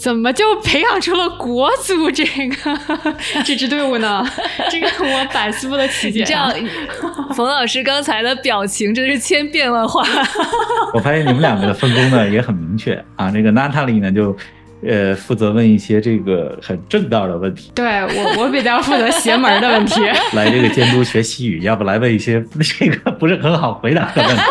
[0.00, 2.78] 怎么就培养出了国足这个
[3.44, 4.24] 这支队伍呢？
[4.70, 6.22] 这个我百思不得其解。
[6.22, 6.52] 这样，
[7.34, 10.04] 冯老师刚才的表情真是千变万化。
[10.94, 13.30] 我发现你们两个的分工呢也很明确啊。
[13.30, 14.36] 这个娜塔莉呢就。
[14.82, 17.72] 呃，负责问一些这个很正道的问题。
[17.74, 20.00] 对我，我比较负责邪门的问题。
[20.36, 24.42] 来这个监督学西语，要不来问一些 这个不是很好回答的问题。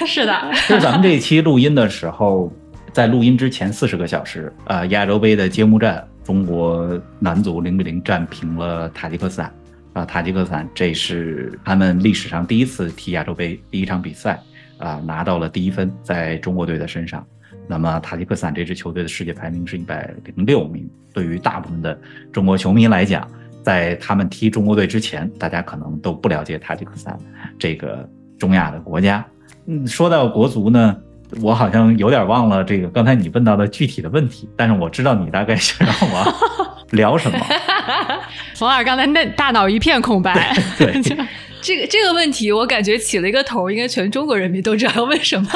[0.06, 2.52] 是的，就是咱们这一期录音的时候，
[2.92, 9.54] 在录音之前四十个小时，呃，亚洲杯的揭幕战，中国男足零比零战平了塔吉克斯坦。
[9.94, 14.38] 啊，塔吉克斯坦这是他们历史上第一次踢亚洲杯第一场比赛。
[14.78, 17.24] 啊拿到了第一分，在中国队的身上。
[17.68, 20.88] 那么塔吉克斯坦这支球队的世界排名是一百零六名。
[21.14, 21.98] 对于大部分的
[22.32, 23.28] 中国球迷来讲，
[23.62, 27.18] 在他们踢中国队之前，大家可能都不了解塔吉克斯坦
[27.58, 28.08] 这个
[28.38, 29.24] 中亚的国家。
[29.66, 30.96] 嗯，说到国足呢，
[31.40, 36.34] 我好像有点忘了这个刚才你问到的具体的问题，但是我知道你大概想让我
[36.96, 37.38] 聊什么。
[38.54, 40.54] 冯老师刚才那大脑一片空白。
[40.78, 41.00] 对。
[41.62, 45.48] 这个这个问题，我感觉起了一个头，应该全中国人民都知道要问什么。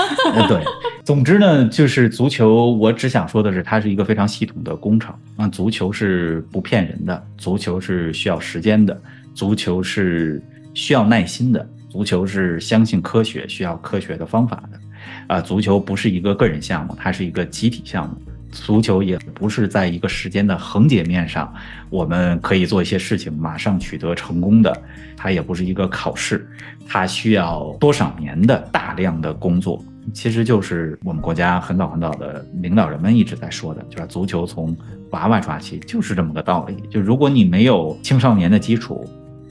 [0.49, 0.63] 对，
[1.05, 5.49] 总之呢，就是足球，我只想说的是，它是一个非常系统的工程啊。
[5.49, 8.99] 足球是不骗人的，足球是需要时间的，
[9.35, 10.41] 足球是
[10.75, 14.79] 需要耐心的，足球是相信科学、需要科学的方法的。
[15.27, 18.17] 啊，足球不是一个个人项目，它是一个集体项目。
[18.51, 21.53] 足球也不是在一个时间的横截面上，
[21.91, 24.83] 我们可以做一些事情马上取得成功的。
[25.17, 26.47] 它也不是一个考试，
[26.87, 29.83] 它需要多少年的大量的工作。
[30.13, 34.77] 其实就是我们国家很早很早的领导人们一直在说的，就是足球从
[35.11, 36.77] 娃娃抓起，就是这么个道理。
[36.89, 39.05] 就如果你没有青少年的基础，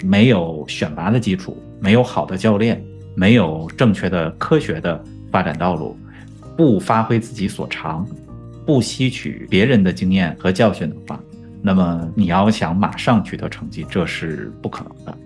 [0.03, 2.81] 没有选拔的基础，没有好的教练，
[3.15, 5.97] 没有正确的科学的发展道路，
[6.55, 8.07] 不发挥自己所长。
[8.65, 11.19] 不吸取别人的经验和教训的话，
[11.61, 15.17] 那么你要想马上取得成绩，这是不可能的。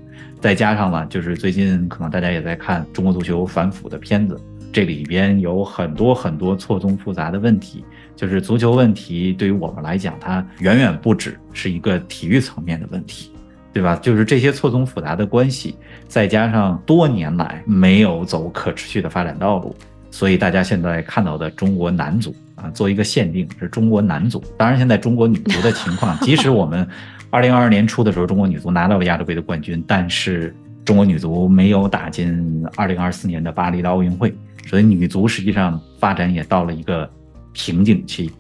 [0.42, 4.40] 再加上呢，就是最近可能大家也在看中国足球反腐的片子，
[4.72, 7.84] 这里边有很多很多错综复杂的问题。
[8.16, 13.32] 就是足球问题对于我们来讲，它远远不止是一个体育层面的问题，
[13.72, 13.96] 对吧？
[14.02, 15.76] 就是这些错综复杂的关系，
[16.08, 19.74] 再加上多年来没有走可持续的发展道路，
[20.12, 22.36] 所以大家现在看到的中国男足。
[22.62, 24.44] 啊，做一个限定是中国男足。
[24.58, 26.88] 当然，现在中国女足的情况， 即使我们
[27.30, 34.34] 二零二二年初的时候，中国女足拿到了亚洲杯的冠军，但是中国女足没有打进二零二四年的巴黎的奥运会，
[34.66, 37.10] 所以女足实际上发展也到了一个
[37.54, 38.32] 瓶颈期，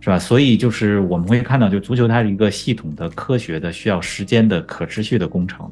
[0.00, 0.18] 是吧？
[0.18, 5.70] 所以就是我们会看到，就足球它是一个系统的、科学的、需要时间的、可持续的工程。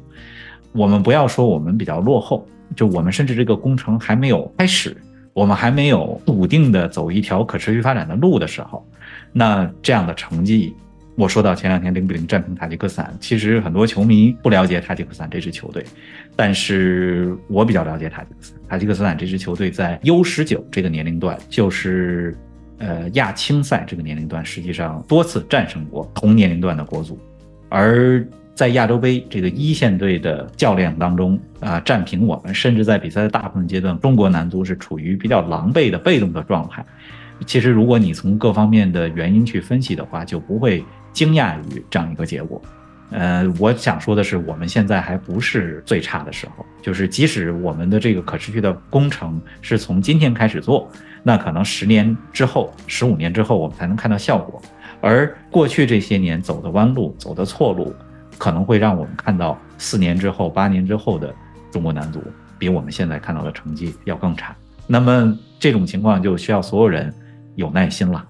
[0.71, 4.97] 我们不要说我们比较落后，就我们甚至这个工程还没有开始。
[5.33, 8.87] 我们还没有笃定的走一条可持续发展的路的时候，
[9.31, 10.75] 那这样的成绩，
[11.15, 15.83] 我说到前两天零比零战平塔吉克斯坦，其实很多球迷不了解塔吉克斯坦这支球队，
[16.35, 18.61] 但是我比较了解塔吉克斯坦。
[18.69, 22.37] 塔吉克斯坦这支球队在 U 十九这个年龄段，就是
[22.77, 27.17] 呃亚青赛这个年龄段，实际上多次战胜过同年龄段的国足，
[27.69, 28.23] 而。
[28.55, 36.85] 在亚洲杯这个一线队的教练当中啊，战平我们，甚至在比赛的大部分阶段，中国男足是处于比较狼狈的被动的状态。
[37.47, 42.61] 其实，如果你从各方面的原因去分析的话，就不会惊讶于这样一个结果。
[43.09, 46.63] 呃，我想说的是，我们现在还不是最差的时候。
[46.81, 50.87] 就是即使我们的这个可持续的工程是从今天开始做，
[51.23, 54.61] 那可能十年之后、十五年之后，我们才能看到效果。
[55.01, 57.93] 而过去这些年走的弯路、走的错路。
[58.43, 61.33] 可能会让我们看到四年之后、八年之后的
[61.71, 62.21] 中国男足
[62.59, 64.53] 比我们现在看到的成绩要更差。
[64.85, 67.13] 那么这种情况就需要所有人
[67.55, 68.21] 有耐心了，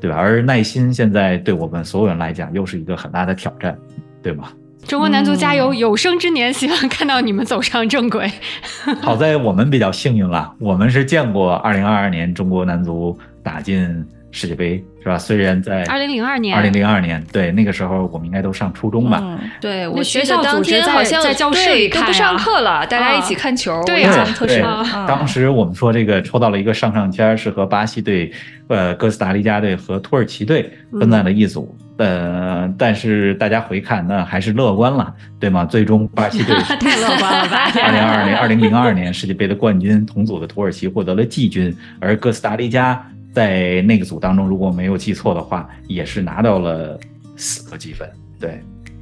[0.00, 0.16] 对吧？
[0.16, 3.78] 而耐心现在对我们所有人来讲又是一个很大的挑战，
[4.20, 4.48] 对吗？
[4.88, 5.72] 中国男足加油！
[5.72, 8.28] 有生之年希望看到你们走上正轨。
[9.00, 14.04] 好在我们比较幸运了，我们是见过2022年中国男足打进。
[14.32, 15.18] 世界杯是吧？
[15.18, 19.18] 虽然在二零零二年，二零零二年，对那个时候我们应该都上初中吧？
[19.22, 24.60] 嗯，对，我学校当天好像在教室里都不上课了，大家一起看球，对呀，特殊。
[25.06, 28.30] 当时我们说这个抽到了一个上上签，是和巴西队、
[28.68, 31.76] 呃哥斯达黎加队和土耳其队分在了一组。
[31.96, 35.66] 呃，但是大家回看，那还是乐观了，对吗？
[35.66, 37.70] 最终巴西队 太乐观了吧？
[37.82, 43.02] 二零二零二零零二年世界杯的冠军，同组的土耳其获得了季军，而哥斯达黎加。
[43.32, 46.98] 在那个组当中，如果没有记错的话，也是拿到了
[47.36, 48.08] 四个积分。
[48.38, 48.60] 对，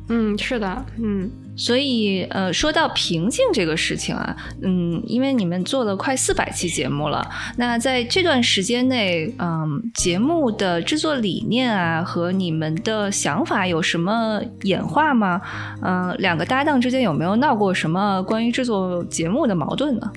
[0.08, 7.26] 嗯，是的，嗯，所以呃，说到瓶颈这个事情啊，嗯，因为你们做了快四百期节目了，
[7.56, 15.40] 那在这段时间内，嗯，节目的制作理念啊和你们的想法有什么演化吗？
[15.82, 20.12] 嗯，两个搭档之间有没有闹过什么关于制作节目的矛盾呢？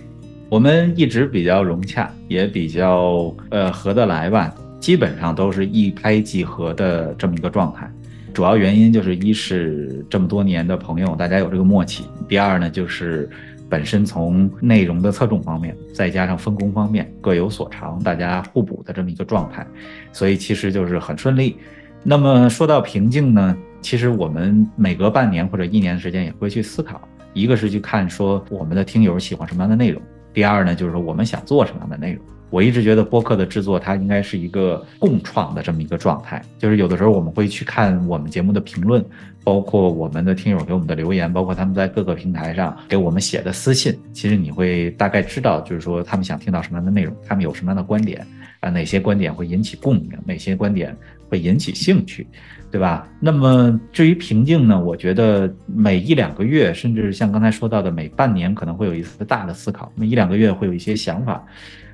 [0.51, 7.89] 我们一直比较融洽，也比较呃合得来吧，基本上都是一拍即合的这么一个状态。
[8.33, 13.29] 主要原因就是一是这么多年的朋友，大家有这个默契；第二呢，就是
[13.69, 19.65] 本身从内容的侧重方面，再加上分工方面各有所长，大家互补的这么一个状态，
[20.11, 21.55] 所以其实就是很顺利。
[22.03, 26.99] 那么说到瓶颈呢，其实我们每隔半年或者一年的时间也会去思考，
[27.33, 30.01] 一个是去看说我们的听友喜欢什么样的内容。
[30.33, 32.25] 第二呢，就是说我们想做什么样的内容。
[32.51, 39.03] 我一直觉得播客的制作它应该是一个共创的这么一个状态，就是有的时候我们会去看我们节目的评论，
[39.43, 48.27] 包括我们的听友给我们的留言，包括他们在各个平台上给我们写的私信，其实你会大概知道，就是说他们想听到什么样的内容，他们有什么样的观点
[48.59, 50.93] 啊，哪些观点会引起共鸣，哪些观点
[51.29, 52.27] 会引起兴趣，
[52.69, 53.07] 对吧？
[53.21, 61.41] 那么至于瓶颈呢，我觉得每一两个月，甚至像刚才说到的每半年，可能会有一次大的思考，每一两个月会有一些想法。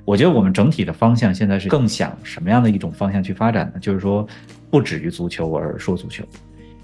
[0.08, 3.80] 我觉得我们整体的方向现在是更想什么样的一种方向去发展呢？
[3.82, 4.26] 就是说，
[4.72, 6.24] 不止于足球而说足球，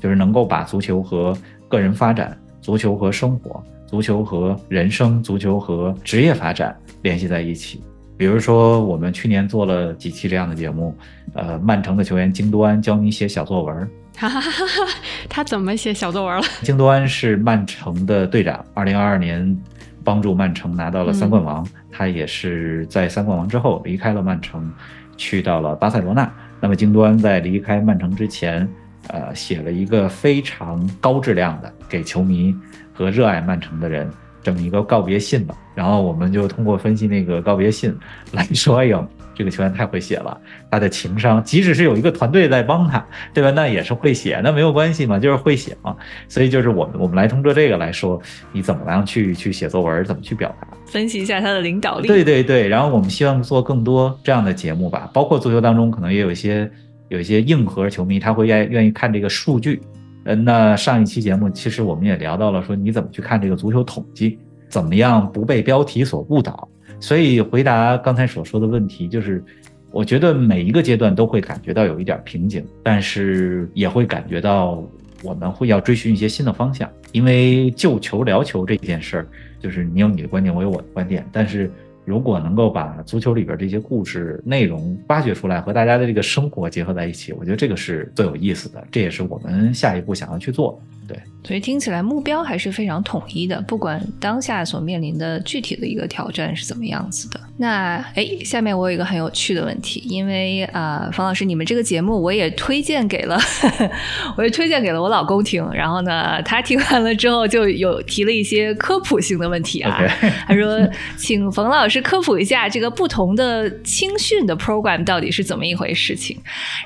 [0.02, 1.34] 就是能够把足球和
[1.70, 7.82] 个人发展、足球和生活、足球和人生、足球和职业发展联系在一起。
[8.18, 10.94] 比如说，我们去年做了几期这样的节目，
[11.34, 13.90] 呃，曼城的球员京多安教你写小作文。
[14.18, 14.94] 哈哈哈哈
[15.30, 16.44] 他怎么写小作文了？
[16.62, 19.58] 京多安是曼城的队长，二零二二年。
[20.04, 24.72] 帮助曼城拿到了三冠王，他也是在三冠王之后离开了曼城，
[25.18, 26.32] 去到了巴塞罗那。
[26.60, 28.68] 那么京多安在离开曼城之前，
[29.08, 32.56] 呃，写了一个非常高质量的给球迷
[32.94, 34.10] 和热爱曼城的人
[34.42, 35.56] 这么一个告别信吧。
[35.76, 37.96] 然后我们就通过分析那个告别信
[38.32, 39.06] 来说，哎呦。
[39.36, 43.52] 这个球员太会写了，他的情商，即使是有一个团队在帮他，对吧？
[43.52, 45.96] 那也是会写，那没有关系嘛，就是会写嘛。
[46.28, 48.22] 所以就是我们，我们来通过这个来说，
[48.52, 52.08] 你怎么样去去写作文，怎么去表达，分析一下他的领导力。
[52.08, 56.70] 对对对，然后我们希望做更多这样的节目吧，包括足球当中可能也有一些
[57.10, 59.82] 有一些硬核球迷，他会愿愿意看这个数据。
[60.26, 66.68] 嗯，那上一期节目其实我们也聊到了，说你怎么去看这个足球统计，怎么样不被标题所误导。
[67.04, 69.44] 所以回答刚才所说的问题，就是
[69.92, 74.82] 我觉得每一个阶段都会感觉到有一点瓶颈，但是也会感觉到
[75.22, 79.28] 我们会要追寻一些新的方向，因为就球聊球这件事儿，
[79.60, 81.70] 就是你有你的观点，我有我的观点，但是。
[82.06, 88.86] 如果能够把足球里边这些故事内容挖掘出来，和大家的这个生活结合在一起，我觉得这个是最有意思的。
[88.92, 90.82] 这也是我们下一步想要去做。
[91.06, 97.40] 对，所以听起来目标还是非常统一的，不管当下所面临的具体的一个挑战是怎么样子的。
[97.58, 103.38] 那哎，下面我有一个很有趣的问题，因为啊，冯老师，你们这个节目我也推荐给了，
[104.38, 110.02] 我也推荐给了我老公听，然后呢，他听完了之后就有提了一些科普性的问题啊，
[110.48, 110.80] 他说，
[111.18, 111.93] 请冯老师。
[111.94, 116.36] 是科普一下这个不同的青训的 program 到底是怎么一回事情，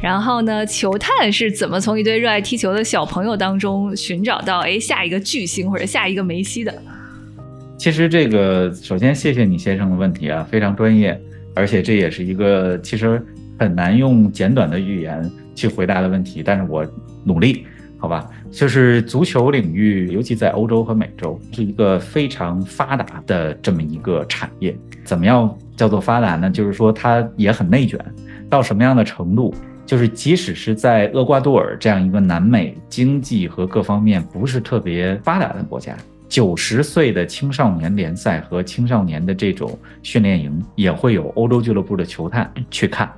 [0.02, 6.74] 然后呢，球探是怎么从一堆热爱踢球的小朋友当中寻找到哎下一个巨星或者下一个梅西的？
[7.78, 11.18] 其实这个首先谢谢你先生的问题啊，非常专业，
[11.56, 13.26] 而且这也是一个其实
[13.58, 16.86] 很难用简短的语言去回答的问题，但是我
[17.24, 17.66] 努力。
[18.00, 24.76] 好吧，就是足球领域，尤其在欧洲和美洲，是一个非常发达的这么一个产业。
[25.04, 26.50] 怎么样叫做发达呢？
[26.50, 28.00] 就是说它也很内卷，
[28.50, 29.54] 到什么样的程度？
[29.86, 35.96] 就是即使是在厄瓜多尔这样一个南美经济和各方面不是特别发达的国家，
[36.28, 43.10] 九十岁的青少年联赛和青少年的这种训练营也会有欧洲俱乐部的球探去看，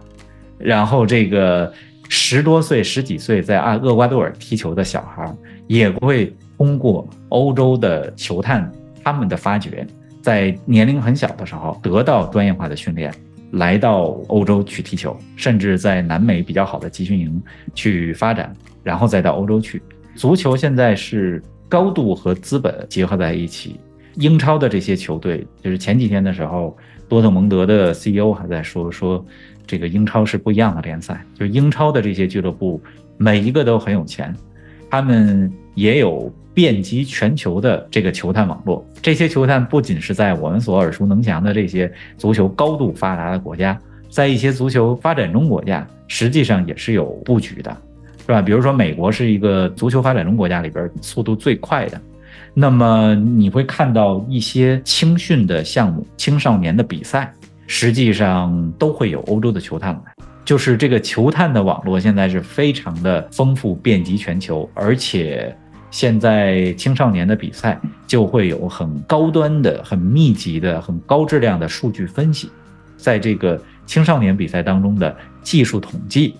[0.57, 1.71] 然后这个。
[2.11, 5.31] 十多岁、十几岁在阿厄瓜多尔踢球的小孩，
[5.67, 8.69] 也会通过欧洲的球探
[9.03, 9.85] 他们的发掘，
[10.19, 13.13] 在年龄很小的时候得到专业化的训练，
[13.51, 17.41] 来到欧洲去踢球，甚至在南美比较好的集训营
[17.75, 18.51] 去发展，
[18.83, 19.79] 然后再到欧洲去。
[20.15, 23.79] 足球现在是高度和资本结合在一起。
[24.15, 26.75] 英超的这些球队，就是前几天的时候，
[27.07, 29.23] 多特蒙德的 CEO 还在说说。
[29.69, 32.81] 这个英超是不一样的联赛，就英超的这些俱乐部
[33.17, 34.35] 每一个都很有钱，
[34.89, 38.83] 他们也有遍及全球的这个球探网络。
[38.99, 47.77] 这些球探不仅是在我们所耳熟能详的这些足球高度发达的国家，在一些足球发展中国家，实际上也是有布局的，
[48.21, 48.41] 是吧？
[48.41, 52.01] 比如说美国是一个足球发展中国家里边速度最快的，
[52.55, 57.31] 那么你会看到一些青训的项目、青少年的比赛。
[57.71, 65.55] 实际上都会有欧洲的球探来，就是这个球探的网络现在是非常的丰富，遍及全球，而且
[65.91, 72.49] 现在青少年的比赛就会有很高端的、很密集的、很高质量的数据分析，
[72.97, 76.35] 在这个青少年比赛当中的技术统计。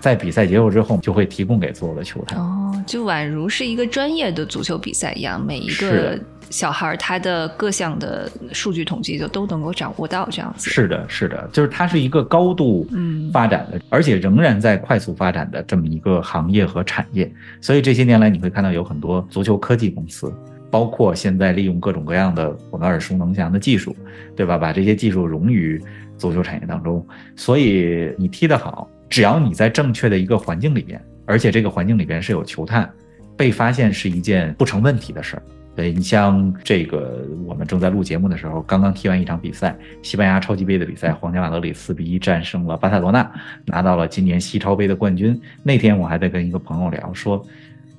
[0.00, 6.20] 在比赛结束之后，就会提供给所有的球探哦，就宛如是一个专业的足球比赛一样，每一个
[6.54, 10.70] 小孩儿他的各项的数据统计就都能够掌握到这样子。
[10.70, 12.88] 是的，是的，就是它是一个高度
[13.32, 17.28] 发展的，而且仍然在快速发展的这么一个行业和产业。
[17.60, 20.32] 所以这些年来，你会看到有很多足球科技公司。
[20.70, 23.94] 包括现在利用各种各样的我们耳熟能详的技术，
[24.36, 24.56] 对吧？
[24.56, 25.82] 把这些技术融于
[26.16, 27.04] 足球产业当中。
[27.34, 32.88] 所以你踢得好，只要你在正确的一个环境里边，而且这个环境里边是有球探，
[33.36, 35.42] 被发现是一件不成问题的事儿。
[35.76, 43.28] 对你像这个，我们正在录节目的时候，刚刚踢完一场比赛，西班牙超级杯的比赛，皇家马德里四比一战胜了巴塞罗那，
[43.64, 45.40] 拿到了今年西超杯的冠军。
[45.62, 47.44] 那天我还在跟一个朋友聊，说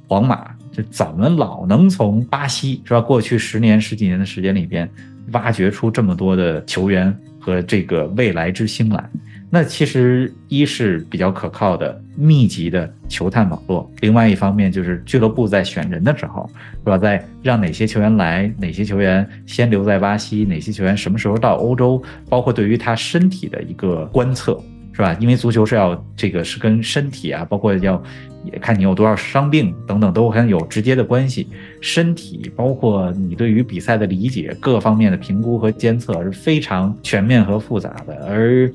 [0.08, 3.02] 皇马这怎么老能从巴西是吧？
[3.02, 4.90] 过去十年十几年的时间里边，
[5.34, 9.10] 挖掘出这么多的球员和这个未来之星来。
[9.50, 16.50] 那其实一是比较可靠的、密集的球探网络，另外一方面就是俱乐部在选人的时候，
[16.84, 16.98] 是吧？
[16.98, 25.16] 在让哪些球员来，哪些球员先留在巴西，哪些球员什么时候到欧洲，包括对于他身体的一个观测，是吧？
[25.22, 28.02] 因为足球是要这个是跟身体啊，包括要
[28.44, 31.48] 也看你有多少伤病等等都很有直接的关系。
[31.80, 38.70] 身体包括你对于比赛的理解，各方面的评估和监测是非常全面和复杂的，而。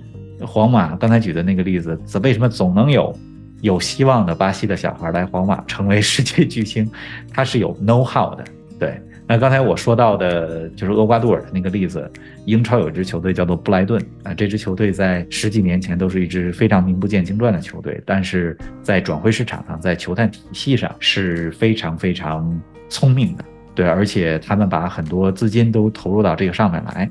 [0.46, 3.14] 皇马刚才举的那个例子，为什么总能有
[3.60, 6.90] 有希望的巴西的小孩来皇马成为世界巨星？
[7.32, 8.44] 他是有 know how 的。
[8.78, 12.10] 对，那刚才我说到的就是厄瓜多尔的那个例子，
[12.46, 23.44] 英超有一支球队叫做布莱顿啊，这支球队在十几年前都是一支非常名不见经传的球队，但是在转会市场上，在球探体系上是非常非常聪明的。
[23.74, 27.08] 对，而且他们把很多资金都投入到这个上面来，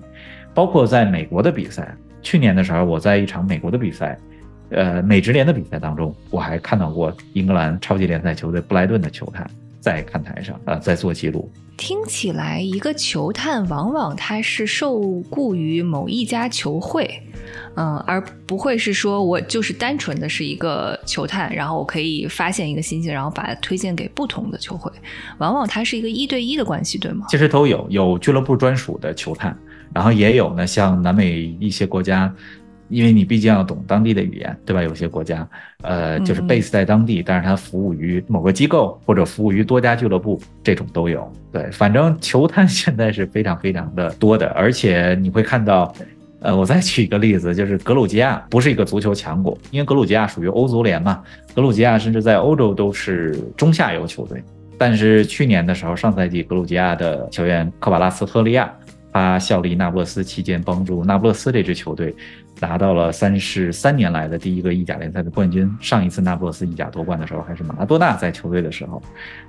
[0.56, 1.96] 包括在美国的比赛。
[2.22, 4.18] 去年的时候，我在一场美国的比赛，
[4.70, 9.50] 呃，美职联的比赛当中，我还看到过英格兰超级联赛球队布莱顿的球探
[9.80, 11.50] 在看台上，呃，在做记录。
[11.78, 15.00] 听起来，一个球探往往他是受
[15.30, 17.10] 雇于某一家球会，
[17.76, 24.92] 嗯，而不会是说我就是单纯的是一个球探，然后我可以发现一个新星，然后把它推荐给不同的球会。
[25.38, 27.26] 往往它是一个一对一的关系，对吗？
[27.30, 29.58] 其实都有，有俱乐部专属的球探。
[29.94, 32.34] 然后也有呢，像南美一些国家，
[32.90, 34.82] 因为你毕竟要懂当地的语言，对吧？
[34.82, 35.48] 有些国家，
[35.84, 41.32] 呃，就是 base 在当地，但是它服务于某个机构或者服务于多家俱乐部，这种都有。
[41.52, 45.94] 对，反正球探现在是非常非常的多的， 而且你会看到，
[46.42, 51.22] 呃，我再举一个例子，就是格鲁吉亚不是一个足球强国，因为格鲁吉亚属于欧足联嘛，
[51.54, 54.42] 格鲁吉亚甚至在欧洲都是中下游球队。
[54.78, 58.72] 但是去年的时候，上赛季格鲁吉亚的球员科瓦拉斯特利亚。
[59.12, 62.16] 他效力那不勒斯期间，帮助那不勒斯这支球队
[62.60, 65.70] 拿到了三十三年来的第一个意甲联赛的冠军。
[65.80, 69.02] 上一次那不勒斯意甲夺冠的时候，还是马拉多纳在球队的时候。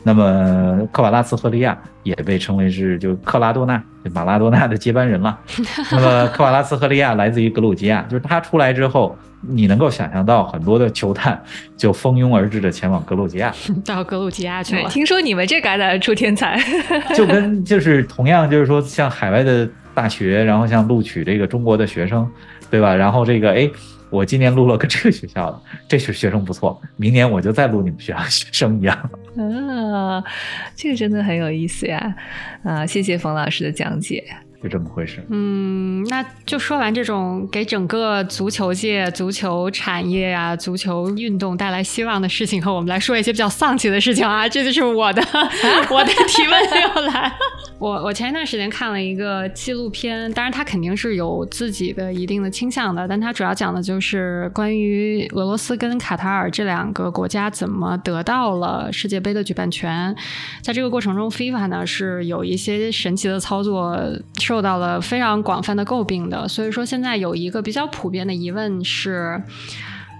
[0.02, 5.38] 那么科瓦拉茨赫利亚也被称为是就克拉多纳，就马拉多纳的接班人了。
[5.92, 9.16] 那么科瓦拉茨赫利亚来自于格鲁吉亚，就是他出来之后。
[9.42, 11.42] 你能够想象到很多的球探
[11.74, 13.50] 就蜂拥而至的前往格鲁吉亚，
[13.86, 14.86] 到格鲁吉亚去了。
[14.90, 16.62] 听说你们这旮沓出天才，
[17.16, 22.30] 就跟就是同样就是说像海外的大学，然后像录取这个中国的学生，
[22.70, 22.94] 对吧？
[22.94, 23.70] 然后这个哎，
[24.10, 28.96] 我今年录了个这个学校的，这是学生不错，明年我就再录你们学校学生一样。
[29.92, 30.22] 啊，
[30.74, 32.14] 这个真的很有意思呀！
[32.64, 34.24] 啊，谢谢冯老师的讲解。
[34.62, 35.24] 就这么回事。
[35.30, 44.46] 嗯，那就说完这种给整个足球界、足球产业啊、足球运动带来希望的事情后，我们来说一些比较丧气的事情啊。
[44.46, 45.22] 这就是我的
[45.90, 47.32] 我的提问又来了。
[47.78, 60.14] 我我前一段时间看了一个纪录片，当然它肯定是有自己的一定的倾向的，但它主要讲的就是关于俄罗斯跟卡塔尔这两个国家怎么得到了世界杯的举办权。
[60.60, 63.98] 在这个过程中，FIFA 呢是有一些神奇的操作。
[64.50, 69.40] 受到了非常广泛的诟病的，所以说现在有一个比较普遍的疑问是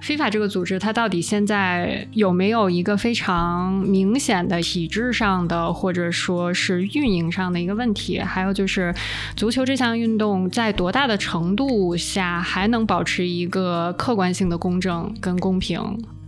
[0.04, 8.20] ，FIFA 这个组织它到底现在有没有一个非常明显的体制上的或者说是运营上的一个问题？
[8.20, 8.94] 还有就是
[9.34, 15.82] 足球这项运动在多大的程度下还能保持一个客观性的公正跟公平？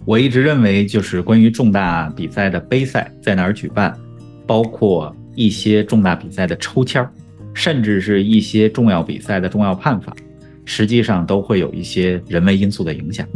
[0.04, 3.96] 我一直认为，就是关于重大比赛的杯赛在哪儿举办，
[4.44, 7.08] 包括一些重大比赛的抽签儿。
[7.54, 10.14] 甚至是一些重要比赛的重要判罚，
[10.64, 13.26] 实际上都会有一些人为因素的影响。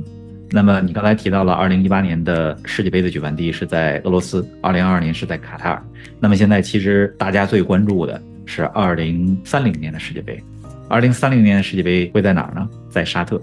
[0.51, 5.83] 那么你刚才提到了2018年的世界杯的举办地是在俄罗斯，2022年是在卡塔尔。
[6.21, 10.41] 那么现在其实大家最关注的是2030年的世界杯。
[10.89, 12.69] 2030年的世界杯会在哪儿呢？
[12.89, 13.41] 在沙特。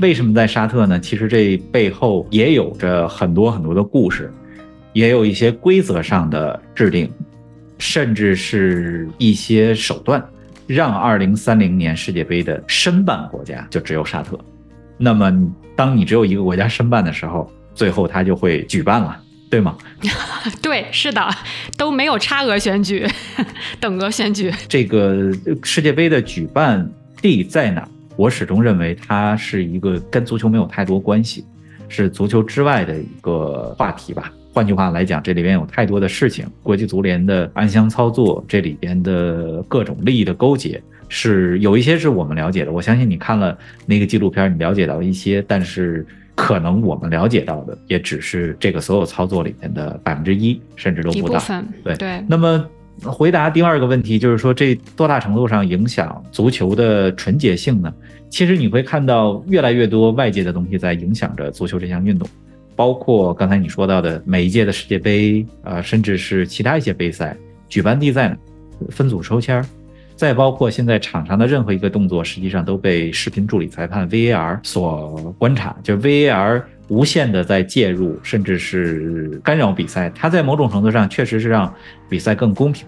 [0.00, 1.00] 为什么在沙特呢？
[1.00, 4.30] 其实这背后也有着很多很多的故事，
[4.92, 7.10] 也有一些规则上的制定。
[7.82, 10.24] 甚至是一些手段，
[10.68, 14.38] 让二零三零年世界杯的申办国家就只有沙特。
[14.96, 19.20] 那么，当你只有一个国家申办的时候，最后他就会举办了。
[19.50, 19.76] 对吗？
[20.62, 21.28] 对，是的，
[21.76, 23.06] 都没有差额选举，
[23.80, 24.50] 等额选举。
[24.68, 25.30] 这个
[25.62, 26.88] 世界杯的举办
[27.20, 27.86] 地在哪？
[28.16, 31.44] 我始终认为它是一个跟足球没有太多关系，
[31.88, 34.32] 是足球之外的一个话题吧。
[34.52, 42.70] 换句话来讲，这里边有太多的事情，国际足联的暗箱操作，这里边的各种利益的勾结，是有一些是我们了解的。
[42.70, 46.06] 我相信你看了那个纪录片，你了解到一些，但是。
[46.34, 51.38] 可能我们了解到的也只是这个所有操作里面的百分之一，甚至都不到。
[51.84, 52.24] 对对。
[52.26, 52.66] 那么
[53.02, 57.92] 回答第二个问题，就是说这多大程度上影响足球的纯洁性呢？
[58.30, 62.26] 其实你会看到越来越多外界的东西在影响着足球这项运动，
[62.74, 67.36] 包括刚才你说到的每一届的世界杯，呃，甚至是其他一些杯赛，
[67.68, 68.36] 举办地在哪，
[68.90, 69.64] 分组抽签儿。
[70.14, 80.12] 再包括现在场上的任何一个动作，实际上都被视频助理裁判 VAR 所观察，就 VAR 无限的在介入，甚至是干扰比赛。
[80.14, 81.72] 它在某种程度上确实是让
[82.08, 82.86] 比赛更公平，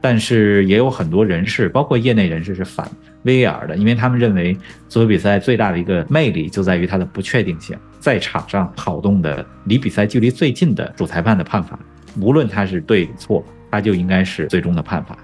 [0.00, 2.90] 但是也有很多人士，包括业内人士是反
[3.24, 4.56] VAR 的，因为他们认为
[4.88, 11.78] 足球比赛最大的一个魅力就在于它的不确定性，在场上跑动的离比赛距离最近的主裁判的判罚，
[12.20, 15.16] 无论他是对错，他就应该是最终的判罚。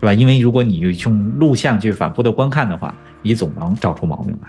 [0.00, 0.12] 是吧？
[0.12, 2.92] 因为如果你用录像去反复的观看的话，
[3.22, 4.48] 你总能找出毛病来。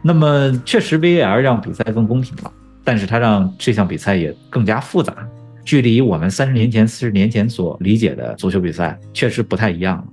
[0.00, 2.52] 那么，确实 VAR 让比赛更公平了，
[2.84, 5.12] 但是它让这项比赛也更加复杂，
[5.64, 10.04] 距离我们三十年前、四十年前所理解的足球比赛确实不太一样了。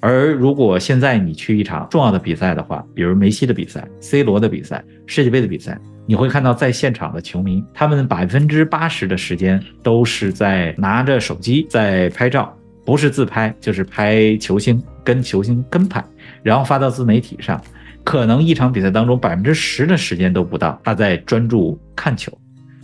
[0.00, 12.56] 而如果现在你去一场重要的比赛的话，比如梅西的比赛、C 罗的比赛、世界杯的比赛，你会看到在现场的球迷，他们百分之八十的时间都是在拿着手机在拍照。
[12.84, 16.04] 不是自拍，就是拍球星跟球星跟拍，
[16.44, 17.60] 然后发到自媒体上。
[18.04, 22.30] 可能一场比赛当中百分之十的时间都不到，他在专注看球。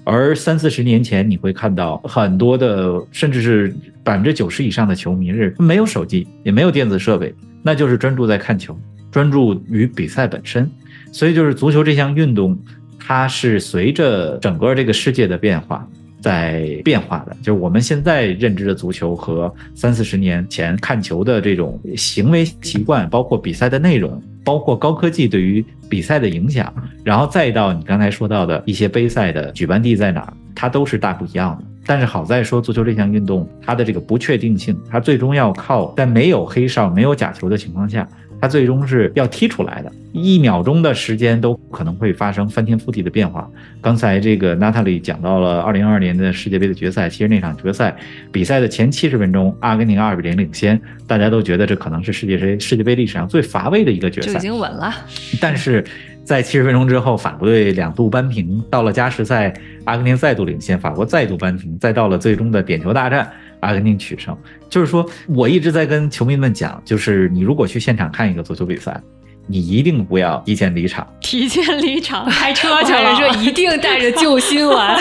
[0.05, 8.78] 而三四十年前，你会看到很多的，甚至是百分之九十以上的球迷是没有手机，也没有电子设备，那就是专注在看球，
[9.11, 10.70] 专注于比赛本身。
[11.12, 12.59] 所以，就是足球这项运动，
[12.98, 15.88] 它是随着整个这个世界的变化。
[16.20, 26.72] 在变化的，就是我们现在认知的足球和三四十年前看球的这种行为习惯，包括比赛的内容，包括高科技对于比赛的影响，
[27.05, 31.64] 然后再到你刚才说到的一些杯赛的举办地在哪儿，它都是大不一样的。
[31.84, 38.09] 但是好在说足球这项运动，它的这个不确定性，它最终要靠在没有黑哨、没有假球的情况下。
[38.43, 43.49] 它最终是要踢出来的，一秒钟的时间都可能会发生翻天覆地的变化。
[43.80, 47.97] 刚才这个娜塔莉讲到了二零二二年的世界杯的决赛，其实那场决赛
[48.32, 54.93] 比赛的前七十分钟，阿根廷二比零领先，大家都觉得这可能是世界杯世界杯历史上最乏味的一个决赛，就已经稳了。
[55.40, 55.84] 但是
[56.24, 63.30] 在七十分钟之后，法国队两度扳平，到了加时赛，阿根廷再度领先，法国再度扳平，再到了最终的点球大战。
[63.62, 64.36] 阿根廷取胜，
[64.68, 69.00] 就是说，我一直在跟球迷们讲，就是你如果去现场看一个足球比赛，
[69.46, 71.06] 你一定不要提前离场。
[71.20, 73.14] 提前离场，开车去了。
[73.16, 74.98] 说一定带着救心丸，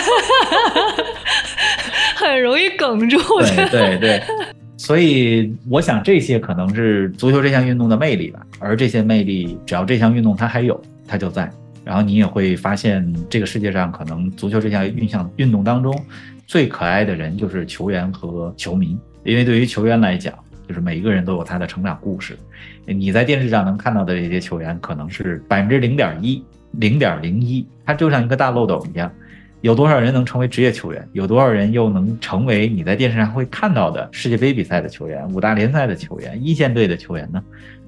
[2.15, 3.17] 很容易哽住。
[3.39, 4.23] 对对对，
[4.77, 8.39] 所以我想这些可能是足球这项运动的魅力吧。
[8.59, 11.51] 而这些魅力，只要这项运动它还有，它就在。
[11.83, 15.91] 然后你也会发现，这个世界上可能足球这项运项运动当中。
[16.51, 20.37] 最可爱的人就是球员和球迷，因为对于球员来讲，
[20.67, 22.37] 就是每一个人都有他的成长故事。
[22.85, 26.43] 你在电视上能看到的这些球员，可能是百分之零点一、
[26.73, 29.09] 零点零一，他就像一个大漏斗一样。
[29.61, 31.07] 有多少人能成为职业球员？
[31.13, 37.41] 有多少人又能成为你在电视上会看到的世界杯比赛的球员、五大联赛的球员、一线队的球员呢？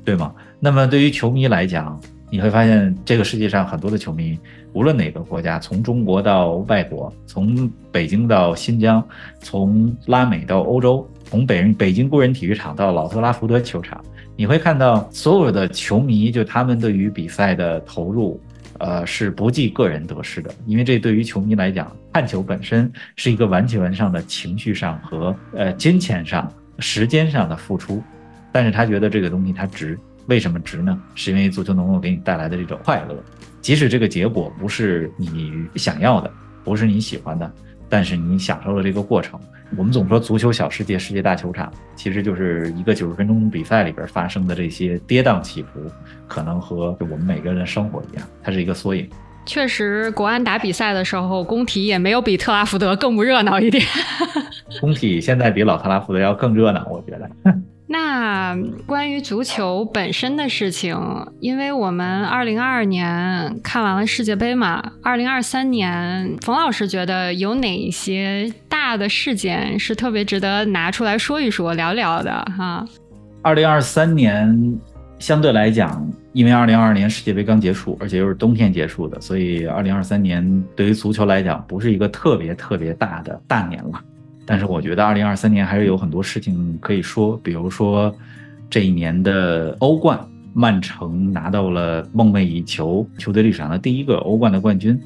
[0.05, 0.33] 对吗？
[0.61, 1.99] 那么对于球迷来讲，
[2.33, 4.35] 你会发现这个世界上很多的球迷。
[4.73, 9.07] 无论哪个国家，从中国到外国，从北京到新疆，
[9.39, 14.03] 从拉美到欧洲，从北北京工人体育场到老特拉福德球场，
[14.35, 18.41] 你会看到所有的球迷，就他们对于比赛的投入，
[18.79, 28.01] 呃，是不计个人得失的，因为这对于球迷来讲，看球本身是一个完全上的情绪上和呃金钱上、时间上的付出，
[28.51, 29.95] 但是他觉得这个东西它值，
[30.27, 30.99] 为什么值呢？
[31.15, 33.15] 是因为足球能够给你带来的这种快乐。
[33.61, 36.31] 即使这个结果不是你想要的，
[36.63, 37.51] 不是你喜欢的，
[37.87, 39.39] 但是你享受了这个过程。
[39.75, 45.79] 我们总说足球小世界，世界大球场，其实就是一个九十分钟比赛里边发生的这些跌宕起伏，
[46.27, 49.09] 可能和我们每个人的生活一样，它是一个缩影。
[49.45, 53.83] 确实，国安打比赛的时候，工体也没有比特拉福德更不热闹一点。
[54.79, 57.29] 工体现在比老特拉福德要更热闹，我觉得。
[57.87, 58.55] 那
[58.85, 60.97] 关于足球本身的事情，
[61.39, 72.85] 因为我们二零二二年看完了世界杯嘛，二零二三年，冯老师觉得有哪些大大的事件，是特别值得拿出来说一说、聊聊的哈。
[73.41, 74.77] 二零二三年
[75.19, 84.03] 相对来讲，因为二零二二年世界杯刚结束，而且又是冬天结束的，所以二零二三年对于足球来讲不是一个特别特别大的大年了。
[84.45, 88.13] 但是我觉得二零二三年还是有很多事情可以说，比如说
[88.69, 90.19] 这一年的欧冠，
[90.53, 94.99] 曼城拿到了梦寐以求球队历史上的第一个欧冠的冠军，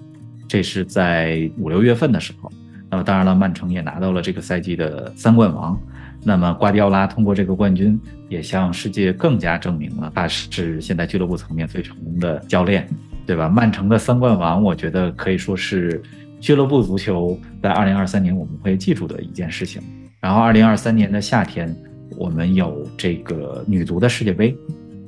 [0.48, 2.52] 这是在五六月份的时候。
[2.90, 5.80] 那么当然了，曼城也拿到了这个赛季的三冠王。
[6.24, 12.88] 那么瓜迪奥拉通过这个冠军，也向世界更加证明了他是现在俱乐部层面最成功的教练，
[13.26, 13.48] 对吧？
[13.48, 16.02] 曼城的三冠王，我觉得可以说是。
[16.40, 19.82] 俱乐部足球在二零二三年我们会记住的一件事情。
[20.20, 21.76] 然后二零二三年的夏天，
[22.18, 24.56] 我们有这个女足的世界杯。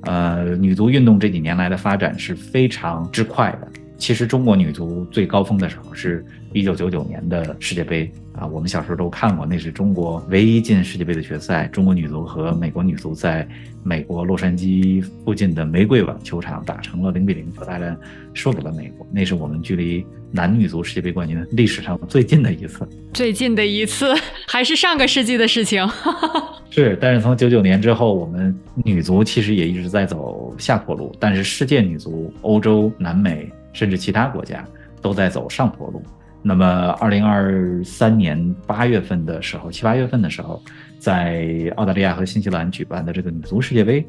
[0.04, 3.68] 呃，女足运动这几年来的发展是非常之快的。
[3.98, 11.68] 其实中国女足最高峰的时候是一九九九年的世界杯啊，我们小时候都看过，那是中国唯一进世界杯的决赛。
[11.68, 13.48] 中国女足和美国女足在
[13.84, 17.98] 美国洛杉矶附近的玫瑰网球场打成了零比零，把大战
[18.34, 19.06] 输给了美国。
[19.12, 24.14] 那是我们距离男女足世界杯冠军历史上最近的一次，最近的一次
[24.48, 25.88] 还是上个世纪的事情。
[26.72, 33.48] 是，但是从九九年之后，我们女足其实也一直在走下坡路，但是世界女足、欧洲、南美。
[33.72, 34.66] 甚至其他国家
[35.00, 36.02] 都在走上坡路。
[36.42, 36.66] 那么，
[37.00, 40.62] 二零二三年八月份的时候，七八月份的时候，
[40.98, 44.06] 在澳大利亚和新西兰举办的这个女足世界杯，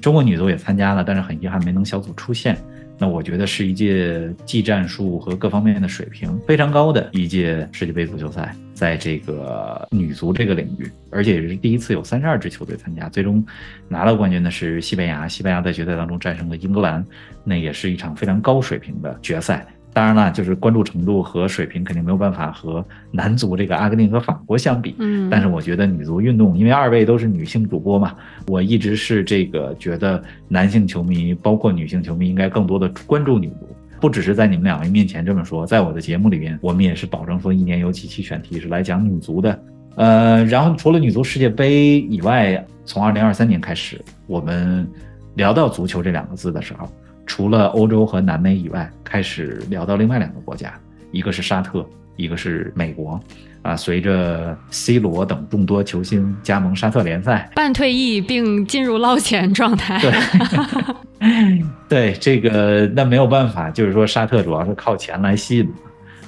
[0.00, 2.56] 中国女足也参加了，但是很遗憾没能小组出线。
[2.98, 13.42] 那我觉得是一届技战术和各方面的水平非常高的一届世界杯足球赛，在这个女足这个领域，而且也是第一次有三十二支球队参加，最终
[13.88, 15.26] 拿了冠军的是西班牙。
[15.26, 17.02] 西班牙在决赛当中战胜了英格兰，
[17.42, 19.66] 那也是一场非常高水平的决赛。
[19.92, 24.94] 当然了，就是关注程度和水平肯定没有办法和男足这个阿根廷和法国相比。
[24.98, 28.14] 嗯，但是我觉得女足运动，因为二位都是女性主播嘛，
[28.46, 33.68] 我一直是这个觉得男性球迷包括女性球迷应该更多的关注女足，
[34.00, 39.62] 不只是在你们两位面前这么说，在我的节目里面，我们也是保证说一年有几期选题是来讲女足的。
[39.96, 44.88] 呃，然后除了女足世界杯以外，从二零二三年开始，我们
[45.34, 46.88] 聊到足球这两个字的时候。
[47.26, 50.72] 除了欧洲和南美以外，开始聊到另外两个国家，
[51.12, 51.84] 一个是沙特，
[52.16, 53.20] 一个是美国。
[53.62, 60.00] 啊，随着 C 罗等众多球星加盟沙特联赛，半退役并进入捞钱状态。
[61.20, 65.70] 对，对这个那没有办法，就是说沙特主要是靠钱来吸引。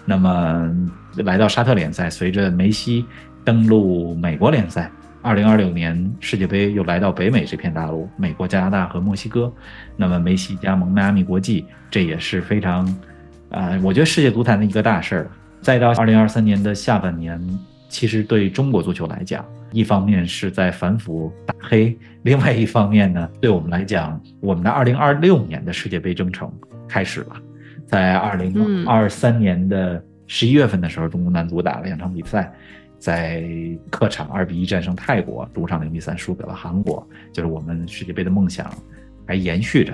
[0.04, 0.70] 那么
[1.16, 3.02] 来到沙特联赛，随着梅西
[3.44, 4.90] 登陆美国联赛。
[5.22, 9.52] 二零二六年世界杯又来到北美这片大陆，美国、加拿大和墨西哥。
[9.96, 12.84] 那么梅西加盟迈阿密国际，这也是非常，
[13.48, 15.30] 啊，我觉得世界足坛的一个大事儿。
[15.60, 17.40] 再到二零二三年的下半年，
[17.88, 26.52] 其实对中国足球来讲，一方面是在反腐打黑，另外一方面呢，对我们来讲，我们的二零二六年的世界杯征程
[26.88, 27.36] 开始了。
[27.86, 32.52] 在二零二三年的十一月份的时候，中国男足打了两场比赛。
[33.02, 33.42] 在
[33.90, 38.72] 客场二比一战胜泰国，主场零比三输给了韩国，就是我们世界杯的梦想
[39.26, 39.92] 还延续着。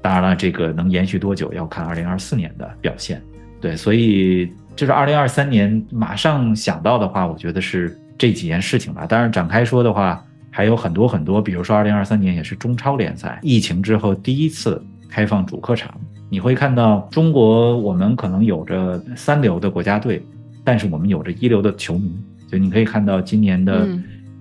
[0.00, 3.22] 当然了，这个能延续多久要看二零二四年的表现。
[3.60, 9.04] 对，所以就是二零二三年马上想到的话，我觉得是这几件事情吧。
[9.04, 15.94] 当然展开说的话还有很多很多，比如说二零二三年也是中超联赛疫情之后第一次开放主客场，
[16.30, 20.24] 你会看到中国我们可能有着三流的国家队，
[20.64, 22.16] 但是我们有着一流的球迷。
[22.46, 23.86] 就你可以看到，今年的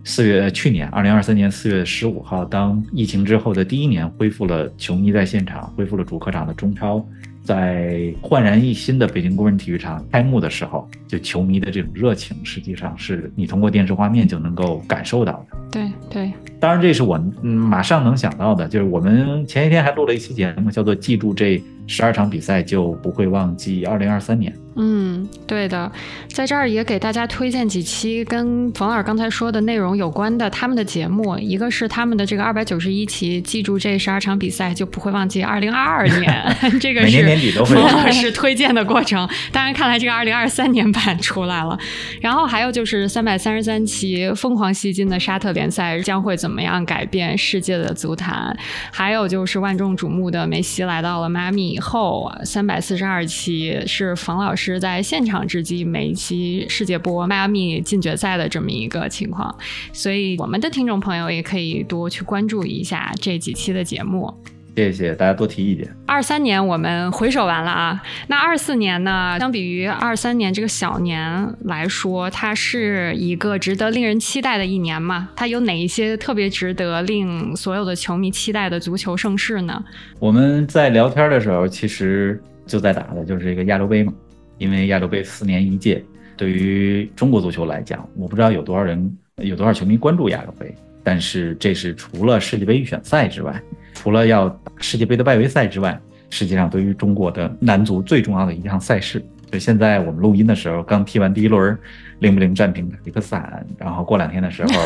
[0.03, 7.03] 四月，去年二零二三年四月十五号，当疫情之后的第一年恢复了球迷在现场，恢复了主客场的中超，
[7.43, 15.57] 在焕然一新的北京工人体育场开幕的时候，就球迷的这种热情，实际上是你通过电视画面就能够感受到的。
[15.71, 24.53] 对对，当然这是我马上能想到的，就是我们前一天还录了一期节目，叫做《记住这十二场比赛，就不会忘记二零二三年》。
[24.77, 25.89] 嗯，对的，
[26.27, 39.25] 在这儿也给大家推荐几期跟冯老师刚才说的内容有关的他们的节目，一个是他们的这个二百九十一期，记住这十二场比赛就不会忘记二零二二 年，这个是冯老师推荐的过程。
[39.53, 41.79] 当然，看来这个二零二三年版出来了。
[42.19, 48.53] 然后还有就是三百三十三期疯狂吸金的沙特联赛将会怎么样改变世界的足坛？
[48.91, 54.64] 还有就是万众瞩目的梅西来到了迈阿密以后，三百四十二期是冯老师。
[54.73, 59.55] 是在现场直击每一期世界波迈阿密进决赛的这么一个情况，
[59.93, 64.33] 所以我们的听众朋友也可以多去关注一下这几期的节目。
[64.75, 65.87] 谢谢大家多提意见。
[66.05, 69.37] 二三年我们回首完了啊，那二四年呢？
[69.39, 75.29] 相比于二三年这个小年来说，它是一个值得令人期待的一年嘛？
[75.33, 79.81] 它有哪一些特别值得令所有的球迷期待的足球盛事呢？
[80.19, 84.11] 我们在聊天的时候，其实就在打的就是这个亚洲杯嘛，
[84.57, 86.03] 因为亚洲杯四年一届，
[86.37, 93.61] 对于中国足球来讲，我不知道有多少人、有多少球迷关注亚洲杯，但是这是除了世界杯预选赛之外。
[93.93, 95.99] 除了要打世界杯的外围赛之外，
[96.29, 101.77] 实际上对于中国的男足最重要的一项赛事，就现在我们录音的时候刚踢完第一轮，
[102.19, 104.81] 零不零战平塔吉克斯坦，然后过两天的时候，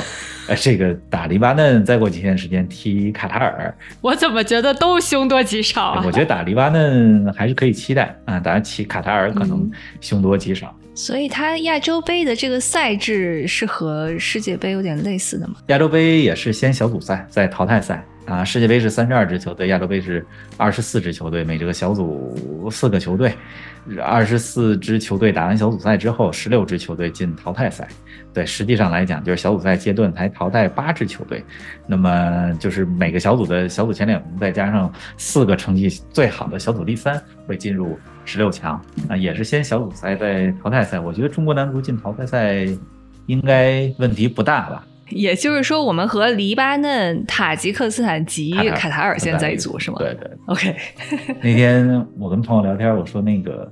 [0.48, 3.74] 呃， 这个打黎巴嫩，再过几天时间踢卡塔尔。
[4.02, 6.04] 我怎么觉得都凶多吉少啊？
[6.06, 9.70] 我觉得打黎巴嫩还是可以期待啊，当然踢卡塔尔可能
[10.02, 10.76] 凶多吉少。
[10.96, 15.56] 所以它亚洲杯的这个赛制是和世界杯有点类似的吗？
[15.68, 18.04] 亚洲杯也是先小组赛，再淘汰赛。
[18.30, 20.24] 啊，世界杯是三十二支球队，亚洲杯是
[20.56, 23.34] 二十四支球队，每个小组四个球队，
[24.04, 27.88] 二十四支球队打完小组赛之后，十六支球队进淘汰赛。
[28.32, 31.44] 对，实际上来讲，就是小组赛阶段才淘汰八支球队，
[31.88, 38.80] 那么就是每个小组的小组前两名，再加上四个成绩最好的小组第三，会进入十六强。
[39.08, 41.00] 啊，也是先小组赛再淘汰赛。
[41.00, 42.68] 我觉得中国男足进淘汰赛
[43.26, 44.86] 应该问题不大吧。
[45.10, 49.98] 也就是说，我们和黎巴嫩、塔吉克斯坦及卡塔尔现在一组是吗？
[50.00, 50.30] 对对。
[50.48, 50.76] OK。
[51.42, 53.72] 那天我跟朋友聊天，我说那个，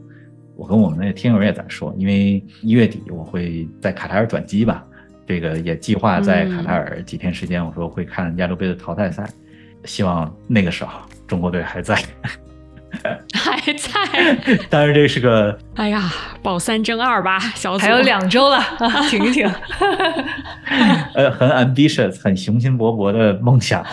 [0.55, 4.85] 我跟我们那听友也在说，因为一月底我会在卡塔尔转机吧，
[5.25, 9.29] 这个也计划在卡塔尔几天时间，我说会看亚洲杯的淘汰赛，
[9.85, 11.97] 希望那个时候中国队还在。
[13.33, 16.11] 还在， 当然这是个，哎呀，
[16.41, 18.61] 保三争二吧，小组还有两周了，
[19.09, 19.47] 挺一挺，
[21.13, 23.85] 呃，很 ambitious，很雄心勃勃的梦想。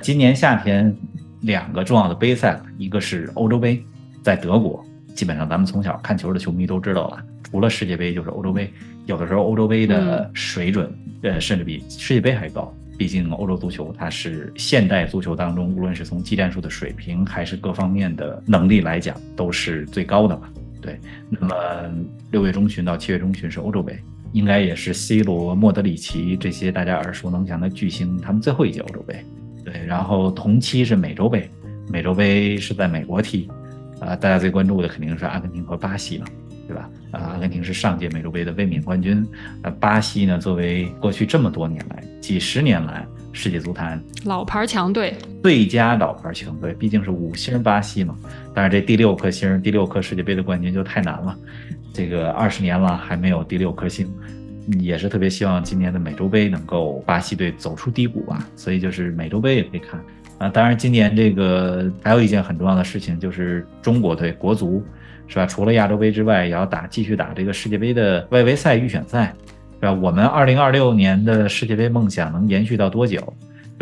[0.00, 0.94] 今年夏天
[1.42, 3.82] 两个重要的杯赛，一个是欧洲杯，
[4.22, 4.84] 在德国，
[5.14, 8.72] 基本上咱们从小看球的球迷都知道了，除了世界杯就是欧洲杯，
[9.06, 10.92] 有的时候欧洲杯的水准，
[11.22, 12.72] 呃，甚至比世界杯还高。
[12.96, 20.48] 毕竟欧洲足球它是现代足球当中，无论是从技战术的水平还是各方面的能力来讲，都是最高的嘛。
[20.80, 21.54] 对，那么
[22.30, 23.98] 六月中旬到七月中旬是欧洲杯，
[24.32, 29.16] 应该也是 C 罗、莫德里奇这些大家耳熟能详的巨星他们最后一届欧洲杯。
[29.64, 31.48] 对，然后同期是美洲杯，
[31.88, 33.48] 美洲杯是在美国踢，
[33.98, 36.26] 啊，大家最关注的肯定是阿根廷和巴西了。
[36.66, 36.88] 对吧？
[37.10, 39.26] 啊，阿根廷是上届美洲杯的卫冕冠军。
[39.62, 40.38] 那巴西呢？
[40.38, 48.16] 作为过去这么多年来、几十年来世界足坛老牌强队、最佳老牌强队，毕竟是五星巴西嘛。
[48.54, 51.36] 但是这第六颗星、第六颗世界杯的冠军就太难了。
[51.92, 54.10] 这个二十年了还没有第六颗星，
[54.80, 58.48] 也是特别希望今年的美洲杯能够巴西队走出低谷吧。
[58.56, 60.00] 所以就是美洲杯也可以看
[60.38, 60.48] 啊。
[60.48, 64.82] 当然，今年这个还有一件很重要的事情，就是中国队国足。
[65.26, 65.46] 是吧？
[65.46, 69.34] 除了亚洲杯之外，也要打继续打这个世界杯的外围赛预选赛，
[69.80, 69.92] 是吧？
[69.92, 73.20] 我们二零二六年的世界杯梦想能延续到多久？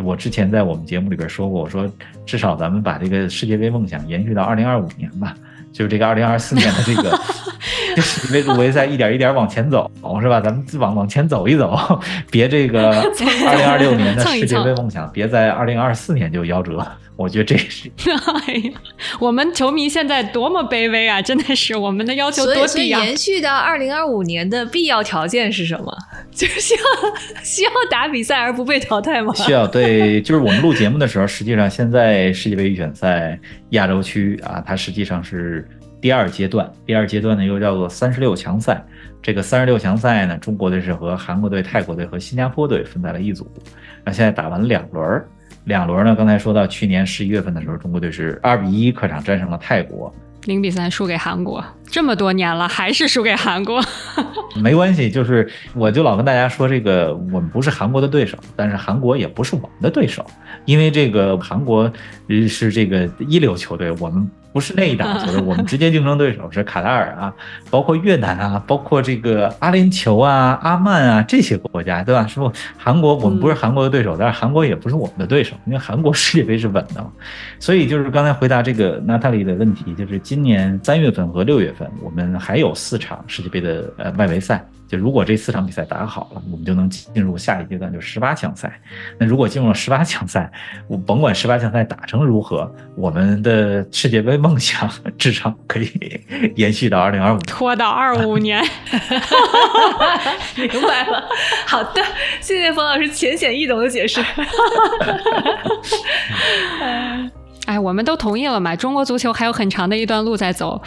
[0.02, 1.88] 我之前在我们节目里边说过，我说
[2.24, 5.34] 至少咱们把这个世界杯梦想延续到二零二五年吧，
[5.70, 7.14] 就是这个二零二四年的这个
[8.00, 9.90] 世界杯入围赛一点一点往前走，
[10.20, 10.40] 是吧？
[10.40, 12.88] 咱们往往前走一走，别这个
[13.46, 16.84] 二零二六年的世界杯梦想别在二零二四年就夭折。
[17.16, 17.90] 我觉得这是，
[18.46, 18.72] 哎呀，
[19.20, 21.20] 我们球迷现在多么卑微啊！
[21.20, 23.04] 真的是我们的要求多低啊！
[23.04, 25.94] 延续到二零二五年的必要条件是什么？
[26.32, 26.80] 就是需要
[27.44, 29.32] 需要打比赛而不被淘汰吗？
[29.34, 33.38] 需要对，就是我们录节目的时候，实际上现在世界杯预选赛
[33.70, 35.68] 亚洲区啊，它实际上是
[36.00, 36.68] 第二阶段。
[36.86, 38.82] 第二阶段呢，又叫做三十六强赛。
[39.22, 43.46] 这个三十六强赛呢，中国队是和韩国队、泰国队和新加坡队分在了一组。
[44.04, 45.22] 那现在打完了两轮。
[45.64, 46.14] 两轮呢？
[46.14, 50.12] 刚才说到去年十一月份的时候，中国队是二比一客场战胜了泰国，
[50.44, 51.64] 零比三输给韩国。
[51.86, 53.80] 这么多年了，还是输给韩国。
[54.60, 60.26] 没关系，就是我就老跟大家说，这个我们不是韩国的对手，但是韩国也不是我们的对手，
[60.64, 61.90] 因为这个韩国
[62.48, 64.30] 是这个一流球队，我们。
[64.52, 67.32] 不是那一档球队，我们直接竞争对手是卡塔尔啊，
[67.70, 72.26] 包括越南啊，包括这个阿联酋啊、阿曼啊这些国家，对吧？
[72.26, 72.52] 是不？
[72.76, 77.10] 韩国我们不是韩国的对手，但是韩国也不是我们的对手，因为韩国世界杯是稳的嘛。
[77.58, 84.62] 所以就是刚才回答这个娜塔莉的问题，就是今年三月份和六月份，我们还有四场世界杯的呃外围赛。
[84.92, 88.78] 就如果这四场比赛打好了，我们就能进入下一阶段，就十八强赛。
[89.18, 90.52] 那如果进入了十八强赛，
[90.86, 94.86] 我甭管十八强赛打成如何，我们的世界杯梦想
[95.16, 96.20] 至少可以
[96.56, 98.62] 延续到二零二五，拖到二五年。
[100.56, 101.26] 明白了，
[101.66, 102.02] 好的，
[102.42, 104.22] 谢谢冯老师浅显易懂的解释。
[107.66, 108.74] 哎，我们都同意了嘛？
[108.74, 110.82] 中国足球还有很长的一段路在走，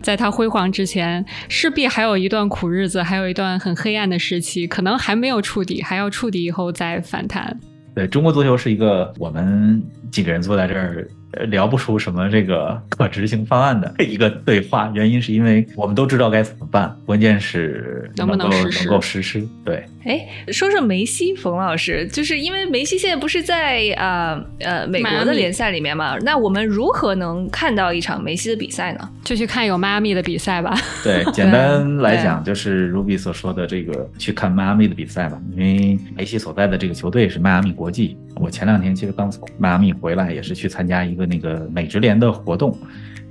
[0.00, 7.58] 在它辉煌之前，势必还有一段苦日子，还有一段很黑暗的时期，可能还没有触底，还要触底以后再反弹。
[7.94, 9.82] 对中国足球是一个我们
[10.12, 11.08] 几个人坐在这儿。
[11.48, 19.42] 聊不出什么这个可执行方案的一个对话，原因是因为我们都知道该怎么办，关键是能不能能够实施。
[19.64, 26.18] 对，哎，说说梅西，冯老师，就是因为梅西现在不是在呃呃美国的联赛里面嘛？
[26.20, 29.08] 那我们如何能看到一场梅西的比赛呢？
[29.24, 30.76] 就去看有迈阿密的比赛吧。
[31.02, 38.18] 对， 简单来讲就是卢比所说的这个去看迈阿密的比赛吧，因为梅西所在的这个球队是迈阿密国际。
[38.36, 42.76] 我前两天其实刚从迈阿密回来，也是去参加一个那个美职联的活动。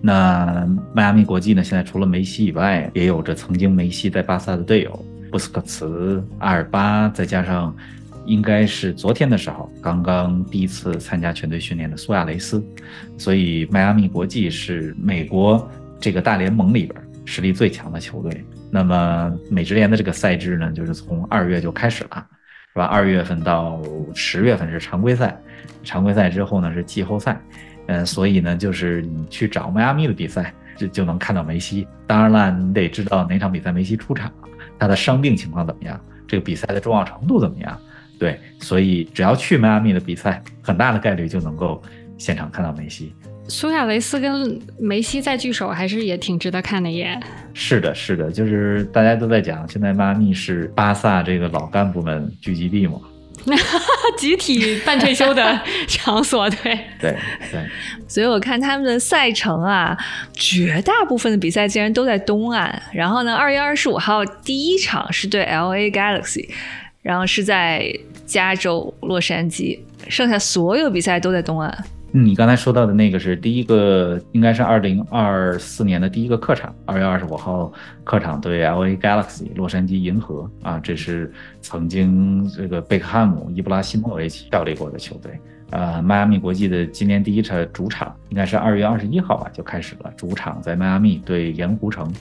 [0.01, 7.75] 那迈阿密国际呢，现在除了梅西以外，也有着曾经梅西在巴萨的队友布斯克茨、阿尔巴，再加上
[8.25, 12.63] 应该是昨天的时候刚刚第一次参加全队训练的苏亚雷斯。
[13.17, 15.69] 所以迈阿密国际是美国
[15.99, 16.95] 这个大联盟里边
[17.25, 18.43] 实力最强的球队。
[18.71, 22.25] 那么美职联的这个赛制呢，就是从二月就开始了。
[22.73, 22.85] 是吧？
[22.85, 23.81] 二月份到
[24.15, 25.37] 十月份是常规赛，
[25.83, 27.37] 常规赛之后呢是季后赛，
[27.87, 31.85] 嗯，所以呢就是你去找迈阿密的比赛，就就能看到梅西。
[32.07, 34.31] 当然了，你得知道哪场比赛梅西出场，
[34.79, 37.77] 他的伤病情况怎么样，这个比赛的重要程度怎么样。
[38.17, 41.81] 对，所以只要去迈阿密的比赛，很大的概率就能够
[42.17, 43.13] 现场看到梅西。
[43.47, 47.19] 苏亚雷斯跟梅西再聚首，还是也挺值得看的耶。
[47.53, 52.93] 是的，是的，就是大家都在讲，现在迈阿密是巴萨这个老干部们聚集地嘛，
[54.17, 57.17] 集体半退休的场所，对，对，
[57.51, 57.65] 对。
[58.07, 59.97] 所以我看他们的赛程啊，
[60.31, 62.81] 绝大部分的比赛竟然都在东岸。
[62.93, 66.47] 然后呢，二月二十五号第一场是对 L A Galaxy，
[67.01, 67.93] 然后是在
[68.25, 71.85] 加州洛杉矶，剩下所有比赛都在东岸。
[72.13, 77.71] 你刚才说到的那个是第一个，应该是二零二四年的第一个客场，二月二十五号
[78.03, 81.31] 客场对 L A Galaxy 洛杉矶银河啊，这是
[81.61, 85.39] 曾经这个贝克汉姆、伊布拉希莫维奇效力过的球队。
[85.69, 92.11] 呃，迈阿密国际的今年第一场主场应该是二月二十一号吧就开始了，主场在迈阿密对盐湖城，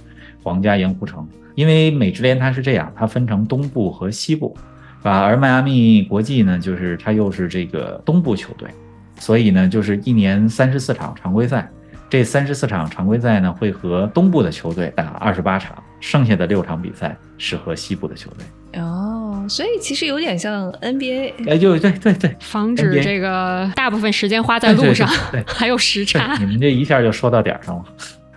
[0.41, 1.26] 皇家盐湖城。
[1.57, 4.57] 因为美职联它是这样，它分成东部和西部，
[5.03, 8.70] 啊，而迈阿密国际呢，就是它又是这个东部球队。
[9.21, 11.71] 所以呢，就是一年三十四场常规赛，
[12.09, 18.81] 这三十四场常规赛呢，会和东部的球队打二十八场，剩下的六场比赛是和西部的球队。
[18.81, 26.37] 哦，所以其实有点像 NBA，哎，就对对对，防止这个大部分时间花在路上，对 还有时差。
[26.39, 27.85] 你们这一下就说到点儿上了。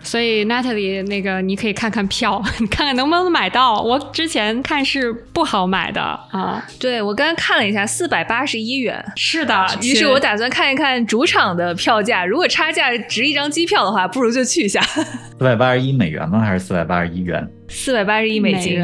[0.04, 3.82] 所以 Natalie，那个你可以看看票，你 看看能不能买到。
[3.82, 6.64] 我之前看是不好买的啊。
[6.80, 9.04] 对我刚刚看了一下，四百八十一元。
[9.16, 14.82] 是的，于是我打算看一看主场的票价，如果差价值一张机票的话，不如就去一下。
[15.40, 16.40] 四百八十一美元吗？
[16.40, 17.50] 还是四百八十一元？
[17.68, 18.80] 四百八十一美金，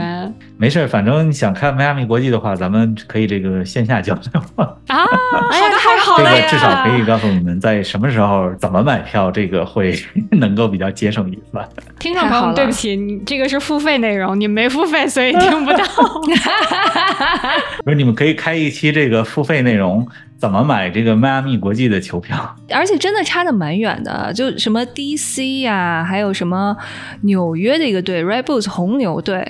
[0.57, 4.75] 没事，反正想看迈阿密国际的话，咱们可以这个线下交流啊。
[4.87, 9.97] 哎呀，太好了这个至少可以告诉你们在什么时候怎么买票，这个会
[10.31, 11.67] 能够比较节省预算。
[11.99, 15.83] 听众朋友们，对不起，你这个是付费内容，你没付费，所以听不到。
[17.83, 20.07] 不是，你们可以开一期这个付费内容。
[20.39, 22.55] 怎么买这个迈阿密国际的球票？
[22.71, 26.75] 而且真的差的蛮远的，就什么 DC 呀，还有什么
[27.23, 29.45] 纽约的一个队 Red Bulls 红牛队，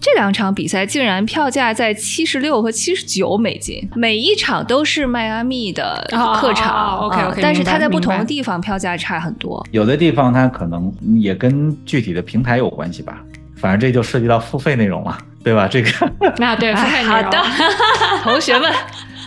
[0.00, 6.08] 这两场比赛竟然票价在七十六和七十九美金，每一场都是迈阿密的
[6.40, 9.62] 客场，OK OK，但是它在不同的地方票价差很多。
[9.70, 13.18] 有的地方它可能也跟具体的平台有关系吧，
[13.56, 15.68] 反正这就涉及到付费内容了，对吧？
[15.70, 15.90] 这个
[16.38, 17.38] 那对，付费好的，
[18.24, 18.72] 同学们。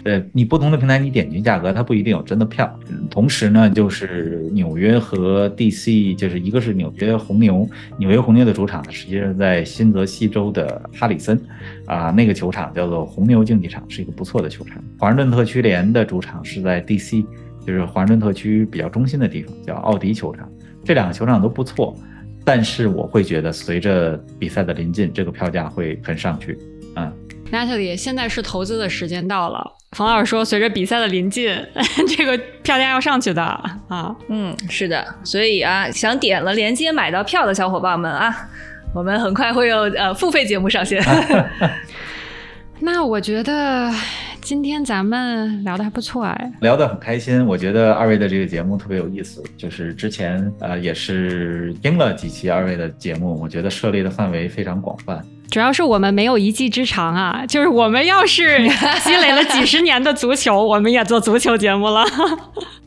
[0.05, 2.79] 呃，你不同的平台，你点击价格，它不一定有真的票。
[3.09, 7.67] 同时呢，就是纽约和 DC，就是一个是纽约红牛，
[7.97, 11.39] 纽约红牛的主场呢，实际上在新泽西州的哈里森，
[11.85, 14.83] 啊，那个球场叫做红牛竞技场，是一个不错的球场。
[14.99, 17.25] 华盛顿特区联的主场是在 DC，
[17.65, 20.49] 就是华盛顿特区比较中心的地方，叫奥迪球场。
[20.83, 21.95] 这两个球场都不错，
[22.43, 26.57] 但是我会觉得随着比赛的临近，这个票价会很上去。
[27.53, 29.63] 嗯，Natalie，现在是投资的时间到了。
[29.91, 31.55] 冯老师说：“随着比赛的临近，
[32.17, 34.15] 这个票价要上去的啊。
[34.27, 38.35] 嗯，是的，所以啊，想点了连接买到票的小伙伴们啊，
[38.93, 41.01] 我们很快会有呃付费节目上线。
[42.81, 43.89] 那我觉得
[44.41, 47.45] 今天咱们聊的还不错哎，聊得很开心。
[47.45, 55.23] 我觉得二位的这个节目特别有意思，就是之前呃也是听了几期二位的节目，我觉得涉猎的范围非常广泛。
[55.53, 58.67] 主要是我们没有一技之长啊，就是我们要是
[59.03, 62.03] 积累了几十年的足球，我们也做足球节目了。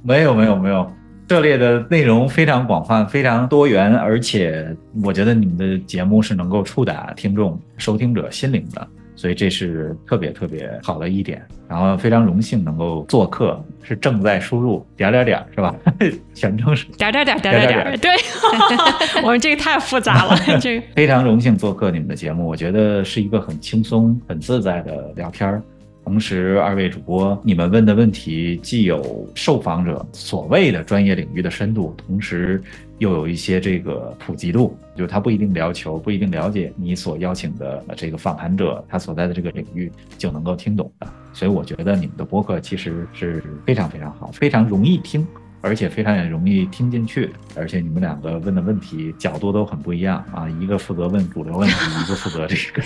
[0.03, 0.91] 没有没有没有，
[1.29, 8.89] 涉猎的内容非常广泛，非常多元，而且我觉得你们的节目是能够触达听众、收听者心灵的。
[9.17, 15.75] 所以这是特别特别好的一点，然后非常荣幸能够做客，是正在输入点点点是吧？
[16.35, 18.11] 全称是点点点点点点，对，
[19.25, 25.63] 我们这个太复杂了， 这个非常荣幸做客你们的节目，我觉得是一个很轻松、很自在的聊天儿。
[26.05, 32.63] 同时，二位主播，你们问的问题既有受访者所谓的专业领域的深度，同时
[32.99, 41.07] 又有一些这个普及度，就是他不一定聊球，不一定了解你所邀请的这个访谈者他所在的这个领域就能够听懂的。
[41.33, 45.27] 所以我觉得你们的播客其实是非常非常好，非常容易听，
[45.61, 47.31] 而且非常也容易听进去。
[47.55, 52.83] 而且你们两个问的问题角度都很不一样啊，一个负责问主流问题，一个负责这个。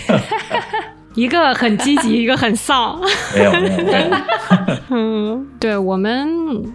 [1.14, 3.00] 一个很积极， 一个很丧。
[3.34, 4.76] 没有，没有。
[4.90, 6.28] 嗯，对我们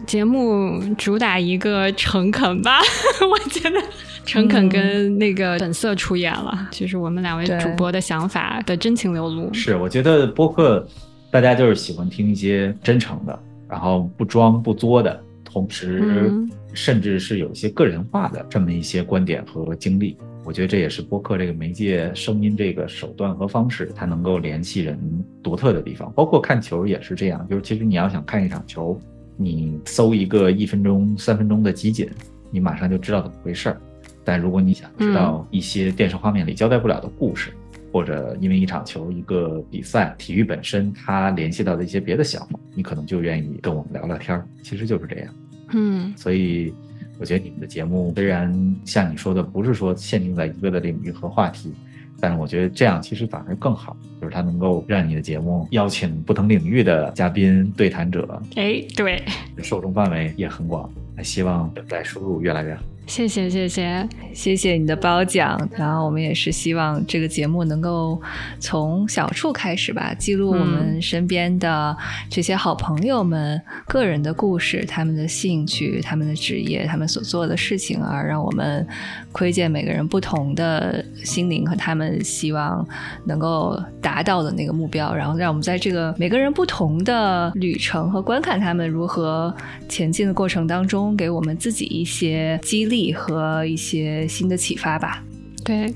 [0.06, 2.80] 节目主打一个诚恳吧，
[3.30, 3.82] 我觉得
[4.26, 9.53] 诚恳跟那个本色出演了，就是我们两位主播的想法的真情流露。
[9.53, 10.86] 是，我觉得播客
[11.32, 13.38] 大家就是喜欢听一些真诚的，
[13.70, 16.32] 然后不装不作的，同时
[16.74, 20.18] 甚至是有一些个人化的这么一些观点和经历。
[20.45, 24.97] 我觉得这也是播客这个媒介、声音这个手段和方式，它能够联系人
[25.41, 26.13] 独特的地方。
[26.15, 28.99] 包括看球也是这样，就是其实你要想看一场球，
[29.35, 32.07] 你搜一个一分钟、三分钟的集锦，
[32.51, 33.81] 你马上就知道怎么回事儿。
[34.23, 37.51] 但如果你想知道一些电视画面里交代不了的故事，
[37.91, 44.47] 或者因为一场球、一个比赛、体育本身它联系到的一些别的项目，你可能就愿意跟我们聊聊天儿。
[44.61, 45.34] 其实就是这样。
[45.73, 46.72] 嗯，所以。
[47.19, 51.73] 我觉得你们的节目虽然像你说的，不是说限定在一个的领域和话题，
[52.19, 58.41] 但是我觉得这样其实反而更好，就是它能够让你的节目邀请不同领域的嘉宾对谈者。
[58.55, 59.23] 哎，对，
[59.63, 60.89] 受众范围也很广，
[61.23, 62.81] 希望在收入越来越好。
[63.07, 68.19] 谢谢谢谢谢谢你的褒奖，然后我们也是希望这个节目能够
[68.60, 71.95] 从小处开始吧，记录我们身边的
[72.30, 78.86] 这些好朋友们个人的故事、他们的兴趣、他们的职业、他们所做的事情，而让我们
[79.32, 82.86] 窥见每个人不同的心灵和他们希望
[83.26, 89.56] 能够达到的那个目标，然后让我们在这个每个人不同的旅程和观看他们如何
[89.88, 92.94] 前进的过程当中，给我们自己一些激励。
[93.13, 95.23] 和一些新的启发吧。
[95.63, 95.93] 对。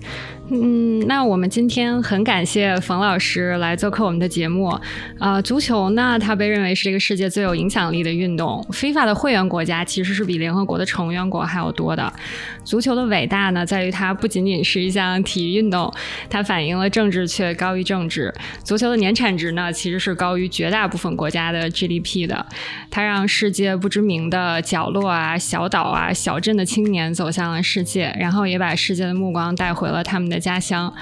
[0.52, 4.76] 嗯，那我们今天很感谢冯老师来做客我们的节目。
[5.20, 8.66] 啊，足球呢，它被认为是这个世界最有影响力的运动。
[8.72, 12.12] 非法的会员国家其实是比联合国的成员国还要多的。
[12.64, 15.94] 足球的伟大呢，在于它不仅仅是一项体育运动，
[16.30, 18.34] 它反映了政治却高于政治。
[18.64, 22.44] 足球的年产值呢，其实是高于绝大部分国家的 GDP 的。
[22.90, 30.39] 它让世界不知名的角落啊、小岛啊、小镇的青年走向了世界，然后也把世界的目光带回了他们的。
[30.40, 30.94] 家乡，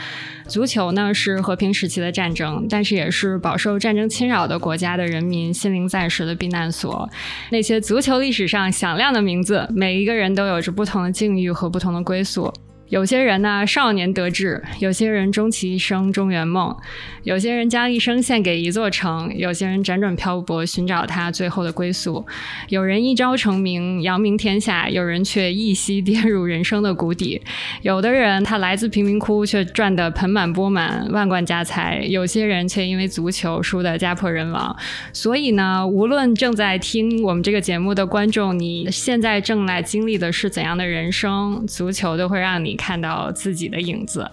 [0.48, 7.10] 足球呢是和平时期的战争，但是也是饱受战争侵扰的国家的人民心灵暂时的避难所。
[7.52, 12.54] 那些足球历史上响亮的名字，每一个人都有着不同的境遇和不同的归宿。
[12.90, 16.74] 有些人呢，少年得志；有些人终其一生中圆梦；
[17.24, 22.26] 有些人将一生献给一座城；有些人辗转漂泊，寻找他最后的归宿。
[22.70, 27.42] 有人一朝成名，扬名天下；有人却一夕跌入人生的谷底。
[27.82, 34.74] 有的人他来自贫民窟，却赚得盆满钵满、万贯家财；有些人却因为足球输得家破人亡。
[35.12, 42.77] 所以呢，无论正在听我们这个节目的观众，你现在正在经历的是怎样的人生，足球都会让你。
[42.78, 44.30] 看到自己的影子。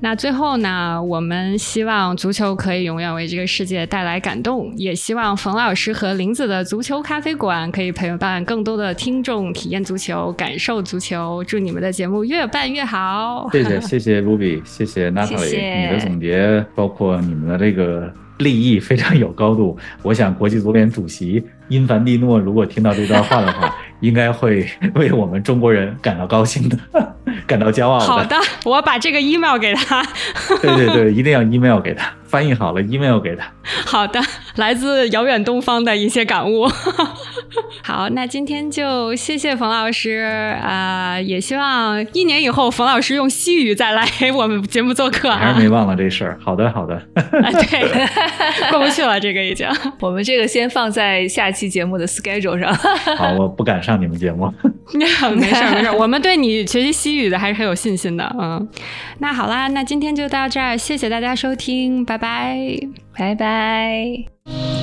[0.00, 1.00] 那最后呢？
[1.02, 11.42] 我们希望足球可以永远为这个世界带来感动，也希望冯老师和林子的足球咖啡馆可以陪伴更多的听众体验足球、感受足球。
[11.44, 13.48] 祝你们的节目越办越好！
[13.52, 19.76] 谢谢谢谢 Ruby，谢谢 Natalie，你的总结包括你们的这个立意非常有高度。
[20.02, 26.78] 我想国际足联主席因凡蒂诺如果听到这段话的话，应该会为我们中国人感到高兴的。
[27.46, 28.04] 感到骄傲的。
[28.04, 30.06] 好的，我把这个 email 给他。
[30.62, 33.44] 对对对，一定要 email 给他，翻译好了 email 给他。
[33.86, 34.20] 好的，
[34.56, 36.70] 来自遥远东方的一些感悟。
[37.82, 45.30] 好，那今天就谢谢冯老师啊，也希望一年以后冯老师用西语再来我们节目做客。
[45.30, 46.38] 还是没忘了这事儿。
[46.42, 47.00] 好的，好的。
[47.14, 49.66] 对，过不去了，这个已经。
[50.00, 52.72] 我们这个先放在下期节目的 schedule 上。
[53.16, 54.52] 好，我不敢上你们节目。
[54.92, 55.46] 没事没
[55.82, 58.24] 事，我们对你学习西语还是很有信心的。
[58.38, 58.68] 嗯，
[59.18, 62.56] 那好啦，那今天就到这儿，谢谢大家收听，拜拜，
[63.16, 64.79] 拜拜。